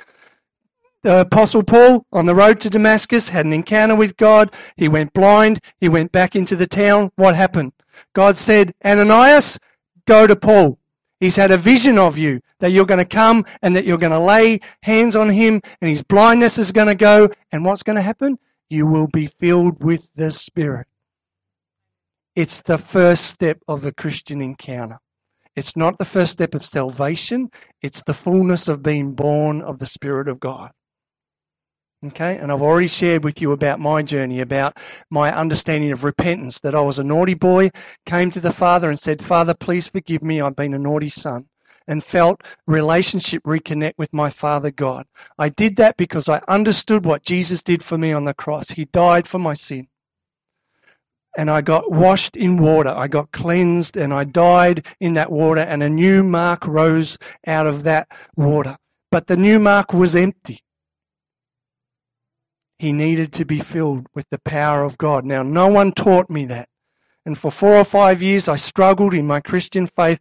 the 1.03 1.21
Apostle 1.21 1.63
Paul 1.63 2.07
on 2.11 2.27
the 2.27 2.35
road 2.35 2.59
to 2.61 2.71
Damascus 2.71 3.29
had 3.29 3.45
an 3.45 3.53
encounter 3.53 3.95
with 3.95 4.17
God. 4.17 4.53
He 4.77 4.89
went 4.89 5.13
blind. 5.13 5.61
He 5.79 5.89
went 5.89 6.11
back 6.11 6.37
into 6.37 6.57
the 6.57 6.67
town. 6.67 7.13
What 7.17 7.37
happened? 7.37 7.73
God 8.15 8.37
said, 8.37 8.75
Ananias, 8.85 9.59
go 10.07 10.27
to 10.27 10.35
Paul. 10.35 10.79
He's 11.21 11.37
had 11.37 11.51
a 11.51 11.59
vision 11.59 11.99
of 11.99 12.17
you 12.17 12.41
that 12.61 12.71
you're 12.73 12.87
going 12.87 12.99
to 12.99 13.05
come 13.05 13.45
and 13.63 13.75
that 13.77 13.85
you're 13.85 13.99
going 13.99 14.13
to 14.13 14.19
lay 14.19 14.61
hands 14.83 15.17
on 15.17 15.29
him 15.29 15.61
and 15.81 15.89
his 15.89 16.03
blindness 16.03 16.59
is 16.59 16.73
going 16.73 16.89
to 16.89 16.95
go. 16.95 17.29
And 17.53 17.65
what's 17.65 17.83
going 17.83 17.97
to 17.97 18.03
happen? 18.03 18.39
You 18.71 18.87
will 18.87 19.07
be 19.07 19.27
filled 19.27 19.83
with 19.83 20.11
the 20.15 20.33
Spirit. 20.33 20.87
It's 22.37 22.61
the 22.61 22.79
first 22.79 23.27
step 23.27 23.59
of 23.67 23.85
a 23.85 23.93
Christian 23.93 24.41
encounter. 24.41 24.99
It's 25.57 25.77
not 25.77 25.99
the 25.99 26.05
first 26.05 26.31
step 26.31 26.55
of 26.55 26.65
salvation, 26.65 27.51
it's 27.83 28.05
the 28.05 28.15
fullness 28.15 28.69
of 28.69 28.81
being 28.81 29.13
born 29.13 29.61
of 29.61 29.79
the 29.79 29.87
Spirit 29.87 30.29
of 30.29 30.39
God. 30.39 30.71
Okay, 32.07 32.39
and 32.39 32.53
I've 32.53 32.63
already 32.63 32.87
shared 32.87 33.25
with 33.25 33.43
you 33.43 33.51
about 33.51 33.81
my 33.81 34.03
journey, 34.03 34.41
about 34.41 34.79
my 35.11 35.35
understanding 35.35 35.91
of 35.91 36.05
repentance, 36.05 36.61
that 36.61 36.77
I 36.77 36.81
was 36.81 37.01
a 37.01 37.05
naughty 37.05 37.35
boy, 37.35 37.71
came 38.07 38.31
to 38.31 38.41
the 38.41 38.53
Father 38.53 38.89
and 38.89 39.01
said, 39.01 39.21
Father, 39.21 39.53
please 39.53 39.89
forgive 39.89 40.23
me, 40.23 40.41
I've 40.41 40.55
been 40.55 40.75
a 40.75 40.79
naughty 40.79 41.09
son, 41.09 41.47
and 41.89 42.05
felt 42.05 42.45
relationship 42.69 43.43
reconnect 43.43 43.95
with 43.99 44.13
my 44.13 44.31
Father 44.31 44.71
God. 44.71 45.07
I 45.39 45.49
did 45.49 45.75
that 45.77 45.97
because 45.97 46.29
I 46.29 46.41
understood 46.47 47.05
what 47.05 47.25
Jesus 47.25 47.63
did 47.63 47.83
for 47.83 47.99
me 47.99 48.13
on 48.13 48.25
the 48.25 48.35
cross. 48.35 48.71
He 48.71 48.85
died 48.85 49.27
for 49.27 49.41
my 49.41 49.55
sin. 49.55 49.89
And 51.37 51.51
I 51.51 51.61
got 51.61 51.91
washed 51.91 52.37
in 52.37 52.59
water. 52.59 52.91
I 52.91 53.09
got 53.09 53.33
cleansed 53.33 53.97
and 53.97 54.15
I 54.15 54.23
died 54.23 54.87
in 55.01 55.15
that 55.15 55.33
water, 55.33 55.63
and 55.63 55.83
a 55.83 55.89
new 55.89 56.23
mark 56.23 56.67
rose 56.67 57.19
out 57.47 57.67
of 57.67 57.83
that 57.83 58.09
water. 58.37 58.77
But 59.11 59.27
the 59.27 59.37
new 59.37 59.59
mark 59.59 59.93
was 59.93 60.15
empty 60.15 60.61
he 62.79 62.93
needed 62.93 63.33
to 63.33 63.45
be 63.45 63.59
filled 63.59 64.07
with 64.15 64.29
the 64.31 64.39
power 64.39 64.85
of 64.85 64.99
God. 64.99 65.25
Now, 65.25 65.43
no 65.43 65.67
one 65.69 65.93
taught 65.93 66.31
me 66.31 66.45
that. 66.47 66.69
And 67.27 67.37
for 67.37 67.51
four 67.51 67.77
or 67.77 67.85
five 67.85 68.23
years, 68.23 68.49
I 68.49 68.57
struggled 68.57 69.15
in 69.15 69.27
my 69.27 69.41
Christian 69.41 69.87
faith, 69.87 70.21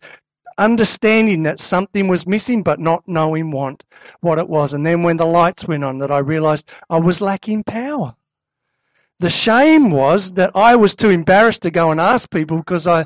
understanding 0.58 1.43
that 1.43 1.60
something 1.60 2.08
was 2.08 2.28
missing, 2.28 2.63
but 2.63 2.80
not 2.80 3.04
knowing 3.08 3.52
what, 3.52 3.84
what 4.22 4.39
it 4.39 4.48
was. 4.48 4.74
And 4.74 4.86
then 4.86 5.04
when 5.04 5.17
the 5.17 5.26
lights 5.26 5.67
went 5.67 5.84
on, 5.84 6.00
that 6.00 6.12
I 6.12 6.20
realized 6.20 6.70
I 6.89 7.00
was 7.00 7.22
lacking 7.22 7.63
power. 7.63 8.15
The 9.20 9.30
shame 9.30 9.89
was 9.89 10.34
that 10.34 10.52
I 10.56 10.76
was 10.76 10.93
too 10.93 11.10
embarrassed 11.10 11.63
to 11.63 11.72
go 11.72 11.91
and 11.91 12.00
ask 12.00 12.30
people 12.30 12.58
because 12.58 12.86
I, 12.86 13.06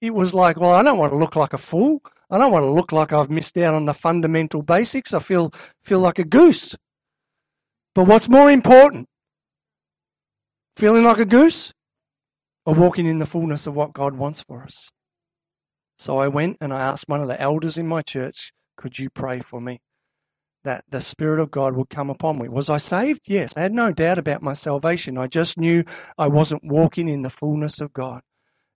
it 0.00 0.12
was 0.12 0.34
like, 0.34 0.58
well, 0.58 0.72
I 0.72 0.82
don't 0.82 0.98
want 0.98 1.12
to 1.12 1.18
look 1.18 1.34
like 1.34 1.54
a 1.54 1.58
fool. 1.58 2.02
I 2.30 2.38
don't 2.38 2.52
want 2.52 2.64
to 2.64 2.70
look 2.70 2.92
like 2.92 3.12
I've 3.12 3.30
missed 3.30 3.56
out 3.56 3.74
on 3.74 3.86
the 3.86 3.94
fundamental 3.94 4.60
basics. 4.60 5.14
I 5.14 5.18
feel 5.20 5.52
feel 5.82 6.00
like 6.00 6.18
a 6.18 6.24
goose. 6.24 6.74
But 7.94 8.06
what's 8.06 8.28
more 8.28 8.50
important? 8.50 9.08
Feeling 10.76 11.04
like 11.04 11.18
a 11.18 11.24
goose 11.24 11.72
or 12.66 12.74
walking 12.74 13.06
in 13.06 13.18
the 13.18 13.24
fullness 13.24 13.66
of 13.66 13.74
what 13.74 13.94
God 13.94 14.14
wants 14.14 14.42
for 14.42 14.62
us? 14.62 14.90
So 15.98 16.18
I 16.18 16.28
went 16.28 16.58
and 16.60 16.72
I 16.72 16.80
asked 16.80 17.08
one 17.08 17.20
of 17.20 17.28
the 17.28 17.40
elders 17.40 17.78
in 17.78 17.86
my 17.86 18.02
church, 18.02 18.52
could 18.76 18.98
you 18.98 19.10
pray 19.10 19.40
for 19.40 19.60
me? 19.60 19.80
That 20.64 20.84
the 20.88 21.00
Spirit 21.00 21.40
of 21.40 21.50
God 21.50 21.76
would 21.76 21.88
come 21.88 22.10
upon 22.10 22.38
me. 22.38 22.48
Was 22.48 22.68
I 22.68 22.76
saved? 22.76 23.22
Yes. 23.28 23.52
I 23.56 23.60
had 23.60 23.72
no 23.72 23.92
doubt 23.92 24.18
about 24.18 24.42
my 24.42 24.52
salvation. 24.52 25.16
I 25.16 25.26
just 25.26 25.58
knew 25.58 25.84
I 26.18 26.26
wasn't 26.26 26.64
walking 26.64 27.08
in 27.08 27.22
the 27.22 27.30
fullness 27.30 27.80
of 27.80 27.92
God. 27.92 28.20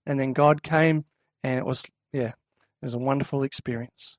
And 0.05 0.19
then 0.19 0.33
God 0.33 0.63
came 0.63 1.05
and 1.43 1.59
it 1.59 1.65
was, 1.65 1.83
yeah, 2.13 2.29
it 2.29 2.85
was 2.85 2.93
a 2.93 2.99
wonderful 2.99 3.43
experience. 3.43 4.17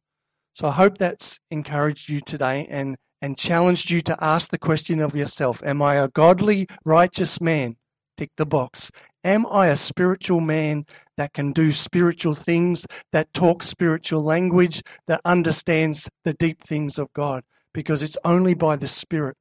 So 0.54 0.68
I 0.68 0.72
hope 0.72 0.98
that's 0.98 1.38
encouraged 1.50 2.08
you 2.08 2.20
today 2.20 2.66
and 2.70 2.96
and 3.22 3.38
challenged 3.38 3.88
you 3.88 4.02
to 4.02 4.22
ask 4.22 4.50
the 4.50 4.58
question 4.58 5.00
of 5.00 5.14
yourself 5.14 5.62
Am 5.64 5.80
I 5.80 5.94
a 5.94 6.08
godly, 6.08 6.66
righteous 6.84 7.40
man? 7.40 7.76
Tick 8.22 8.30
the 8.36 8.46
box. 8.46 8.88
Am 9.24 9.44
I 9.46 9.66
a 9.66 9.76
spiritual 9.76 10.40
man 10.40 10.86
that 11.16 11.32
can 11.32 11.52
do 11.52 11.72
spiritual 11.72 12.36
things, 12.36 12.86
that 13.10 13.34
talks 13.34 13.66
spiritual 13.66 14.22
language, 14.22 14.80
that 15.08 15.20
understands 15.24 16.08
the 16.22 16.32
deep 16.34 16.62
things 16.62 17.00
of 17.00 17.12
God? 17.14 17.42
Because 17.74 18.00
it's 18.00 18.16
only 18.24 18.54
by 18.54 18.76
the 18.76 18.86
Spirit 18.86 19.36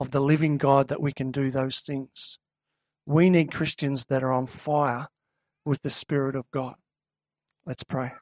of 0.00 0.10
the 0.10 0.20
living 0.20 0.58
God 0.58 0.88
that 0.88 1.00
we 1.00 1.12
can 1.12 1.30
do 1.30 1.50
those 1.50 1.80
things. 1.80 2.38
We 3.06 3.30
need 3.30 3.52
Christians 3.52 4.04
that 4.10 4.22
are 4.22 4.34
on 4.34 4.44
fire 4.44 5.08
with 5.64 5.80
the 5.80 5.88
Spirit 5.88 6.36
of 6.36 6.44
God. 6.50 6.74
Let's 7.64 7.84
pray. 7.84 8.12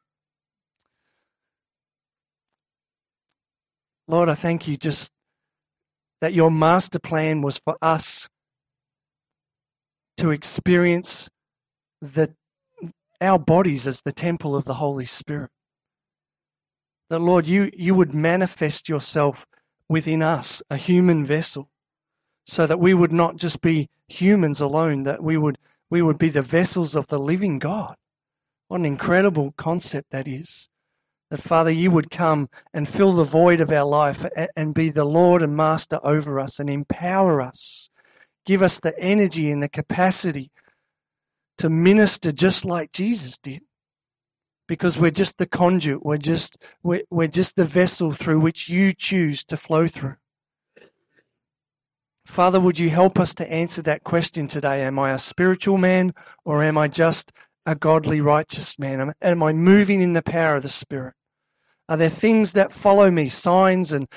Lord, 4.06 4.28
I 4.28 4.36
thank 4.36 4.68
you 4.68 4.76
just 4.76 5.10
that 6.20 6.34
your 6.34 6.52
master 6.52 7.00
plan 7.00 7.42
was 7.42 7.58
for 7.58 7.76
us 7.82 8.28
to 10.18 10.30
experience 10.30 11.28
that 12.00 12.32
our 13.20 13.38
bodies 13.38 13.86
as 13.86 14.00
the 14.02 14.12
temple 14.12 14.56
of 14.56 14.64
the 14.64 14.74
Holy 14.74 15.04
Spirit. 15.04 15.50
That, 17.08 17.20
Lord, 17.20 17.46
you, 17.46 17.70
you 17.72 17.94
would 17.94 18.14
manifest 18.14 18.88
yourself 18.88 19.46
within 19.88 20.22
us, 20.22 20.62
a 20.70 20.76
human 20.76 21.24
vessel, 21.24 21.68
so 22.46 22.66
that 22.66 22.80
we 22.80 22.94
would 22.94 23.12
not 23.12 23.36
just 23.36 23.60
be 23.60 23.88
humans 24.08 24.60
alone, 24.60 25.04
that 25.04 25.22
we 25.22 25.36
would, 25.36 25.58
we 25.90 26.02
would 26.02 26.18
be 26.18 26.28
the 26.28 26.42
vessels 26.42 26.94
of 26.94 27.06
the 27.06 27.18
living 27.18 27.58
God. 27.58 27.94
What 28.68 28.80
an 28.80 28.86
incredible 28.86 29.52
concept 29.56 30.10
that 30.10 30.26
is. 30.26 30.68
That, 31.30 31.40
Father, 31.40 31.70
you 31.70 31.90
would 31.90 32.10
come 32.10 32.48
and 32.72 32.88
fill 32.88 33.12
the 33.12 33.24
void 33.24 33.60
of 33.60 33.72
our 33.72 33.84
life 33.84 34.24
and 34.56 34.74
be 34.74 34.90
the 34.90 35.04
Lord 35.04 35.42
and 35.42 35.56
Master 35.56 35.98
over 36.02 36.38
us 36.38 36.60
and 36.60 36.70
empower 36.70 37.40
us. 37.40 37.88
Give 38.46 38.62
us 38.62 38.80
the 38.80 38.98
energy 38.98 39.50
and 39.50 39.62
the 39.62 39.68
capacity 39.68 40.50
to 41.58 41.68
minister 41.68 42.32
just 42.32 42.64
like 42.64 42.92
Jesus 42.92 43.38
did. 43.38 43.62
Because 44.68 44.98
we're 44.98 45.10
just 45.10 45.38
the 45.38 45.46
conduit, 45.46 46.04
we're 46.04 46.16
just, 46.16 46.58
we're, 46.82 47.02
we're 47.10 47.28
just 47.28 47.54
the 47.54 47.64
vessel 47.64 48.12
through 48.12 48.40
which 48.40 48.68
you 48.68 48.92
choose 48.92 49.44
to 49.44 49.56
flow 49.56 49.86
through. 49.86 50.16
Father, 52.26 52.58
would 52.58 52.78
you 52.78 52.90
help 52.90 53.20
us 53.20 53.34
to 53.34 53.50
answer 53.50 53.82
that 53.82 54.02
question 54.02 54.48
today? 54.48 54.82
Am 54.82 54.98
I 54.98 55.12
a 55.12 55.18
spiritual 55.18 55.78
man 55.78 56.12
or 56.44 56.62
am 56.62 56.76
I 56.76 56.88
just 56.88 57.32
a 57.64 57.76
godly, 57.76 58.20
righteous 58.20 58.78
man? 58.78 59.00
Am, 59.00 59.12
am 59.22 59.42
I 59.42 59.52
moving 59.52 60.02
in 60.02 60.12
the 60.12 60.22
power 60.22 60.56
of 60.56 60.62
the 60.62 60.68
Spirit? 60.68 61.14
Are 61.88 61.96
there 61.96 62.08
things 62.08 62.52
that 62.54 62.72
follow 62.72 63.10
me, 63.10 63.28
signs 63.28 63.92
and 63.92 64.08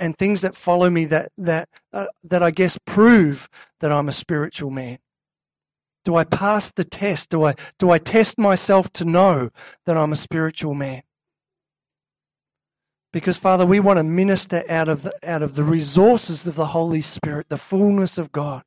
and 0.00 0.16
things 0.16 0.40
that 0.40 0.54
follow 0.54 0.88
me 0.88 1.04
that 1.06 1.30
that 1.36 1.68
uh, 1.92 2.06
that 2.24 2.42
I 2.42 2.50
guess 2.50 2.78
prove 2.86 3.48
that 3.80 3.92
I'm 3.92 4.08
a 4.08 4.12
spiritual 4.12 4.70
man? 4.70 4.98
Do 6.04 6.16
I 6.16 6.24
pass 6.24 6.70
the 6.70 6.84
test? 6.84 7.28
Do 7.28 7.44
I 7.44 7.54
do 7.78 7.90
I 7.90 7.98
test 7.98 8.38
myself 8.38 8.90
to 8.94 9.04
know 9.04 9.50
that 9.84 9.98
I'm 9.98 10.12
a 10.12 10.16
spiritual 10.16 10.74
man? 10.74 11.02
Because 13.12 13.36
Father, 13.36 13.66
we 13.66 13.80
want 13.80 13.98
to 13.98 14.04
minister 14.04 14.64
out 14.70 14.88
of 14.88 15.02
the, 15.02 15.14
out 15.22 15.42
of 15.42 15.54
the 15.54 15.64
resources 15.64 16.46
of 16.46 16.54
the 16.54 16.66
Holy 16.66 17.02
Spirit, 17.02 17.48
the 17.50 17.58
fullness 17.58 18.16
of 18.16 18.32
God. 18.32 18.62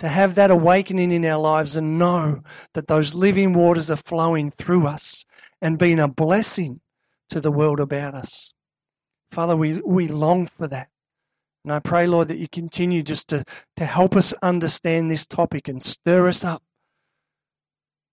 To 0.00 0.08
have 0.08 0.34
that 0.34 0.50
awakening 0.50 1.12
in 1.12 1.24
our 1.24 1.38
lives 1.38 1.76
and 1.76 1.98
know 1.98 2.42
that 2.74 2.86
those 2.86 3.14
living 3.14 3.52
waters 3.52 3.90
are 3.90 3.96
flowing 3.96 4.50
through 4.50 4.86
us 4.86 5.24
and 5.62 5.78
being 5.78 6.00
a 6.00 6.08
blessing 6.08 6.80
to 7.30 7.40
the 7.40 7.50
world 7.50 7.80
about 7.80 8.14
us. 8.14 8.52
Father, 9.30 9.56
we, 9.56 9.80
we 9.82 10.08
long 10.08 10.46
for 10.46 10.68
that. 10.68 10.88
And 11.64 11.72
I 11.72 11.80
pray, 11.80 12.06
Lord, 12.06 12.28
that 12.28 12.38
you 12.38 12.48
continue 12.48 13.02
just 13.02 13.28
to, 13.28 13.44
to 13.76 13.84
help 13.84 14.16
us 14.16 14.32
understand 14.42 15.10
this 15.10 15.26
topic 15.26 15.68
and 15.68 15.82
stir 15.82 16.28
us 16.28 16.44
up 16.44 16.62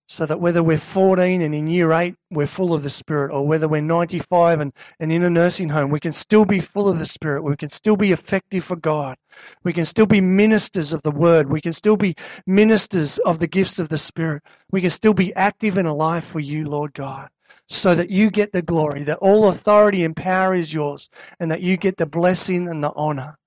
so 0.08 0.26
that 0.26 0.40
whether 0.40 0.62
we're 0.62 0.78
14 0.78 1.42
and 1.42 1.56
in 1.56 1.68
year 1.68 1.92
8 1.92 2.16
we're 2.32 2.46
full 2.46 2.74
of 2.74 2.84
the 2.84 2.90
Spirit, 2.90 3.32
or 3.32 3.48
whether 3.48 3.68
we're 3.68 3.82
95 3.82 4.60
and, 4.60 4.74
and 5.00 5.12
in 5.12 5.24
a 5.24 5.30
nursing 5.30 5.70
home, 5.70 5.90
we 5.90 6.00
can 6.00 6.12
still 6.12 6.46
be 6.46 6.60
full 6.60 6.90
of 6.90 7.00
the 7.00 7.06
Spirit. 7.06 7.44
We 7.44 7.56
can 7.56 7.70
still 7.70 7.96
be 7.96 8.12
effective 8.12 8.64
for 8.64 8.76
God. 8.76 9.18
We 9.64 9.72
can 9.72 9.86
still 9.86 10.06
be 10.06 10.22
ministers 10.22 10.94
of 10.94 11.02
the 11.04 11.12
Word. 11.12 11.50
We 11.50 11.62
can 11.62 11.74
still 11.74 11.98
be 11.98 12.16
ministers 12.46 13.18
of 13.20 13.40
the 13.40 13.48
gifts 13.48 13.80
of 13.80 13.90
the 13.90 13.98
Spirit. 13.98 14.44
We 14.72 14.82
can 14.82 14.90
still 14.90 15.14
be 15.14 15.34
active 15.36 15.78
and 15.78 15.88
alive 15.88 16.26
for 16.26 16.40
you, 16.40 16.66
Lord 16.66 16.94
God, 16.94 17.30
so 17.70 17.96
that 17.96 18.10
you 18.10 18.30
get 18.30 18.52
the 18.52 18.62
glory, 18.62 19.04
that 19.04 19.20
all 19.20 19.50
authority 19.50 20.04
and 20.04 20.16
power 20.16 20.54
is 20.54 20.74
yours, 20.74 21.10
and 21.40 21.50
that 21.52 21.62
you 21.62 21.78
get 21.78 21.98
the 21.98 22.06
blessing 22.06 22.68
and 22.68 22.84
the 22.84 22.92
honor. 22.96 23.38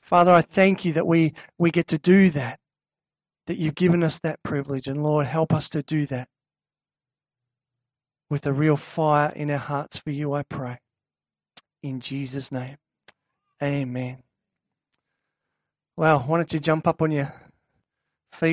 Father, 0.00 0.32
I 0.32 0.42
thank 0.42 0.84
you 0.84 0.92
that 0.94 1.06
we, 1.06 1.34
we 1.58 1.70
get 1.70 1.86
to 1.88 1.98
do 1.98 2.30
that 2.30 2.58
that 3.46 3.58
you've 3.58 3.74
given 3.74 4.04
us 4.04 4.20
that 4.20 4.42
privilege. 4.42 4.86
And 4.86 5.02
Lord, 5.02 5.26
help 5.26 5.52
us 5.52 5.68
to 5.70 5.82
do 5.82 6.06
that 6.06 6.28
with 8.28 8.46
a 8.46 8.52
real 8.52 8.76
fire 8.76 9.32
in 9.34 9.50
our 9.50 9.58
hearts 9.58 9.98
for 9.98 10.10
you, 10.10 10.34
I 10.34 10.44
pray. 10.44 10.78
In 11.82 12.00
Jesus' 12.00 12.52
name. 12.52 12.76
Amen. 13.62 14.22
Well, 15.96 16.20
why 16.20 16.38
don't 16.38 16.52
you 16.52 16.60
jump 16.60 16.86
up 16.86 17.02
on 17.02 17.10
your 17.10 17.32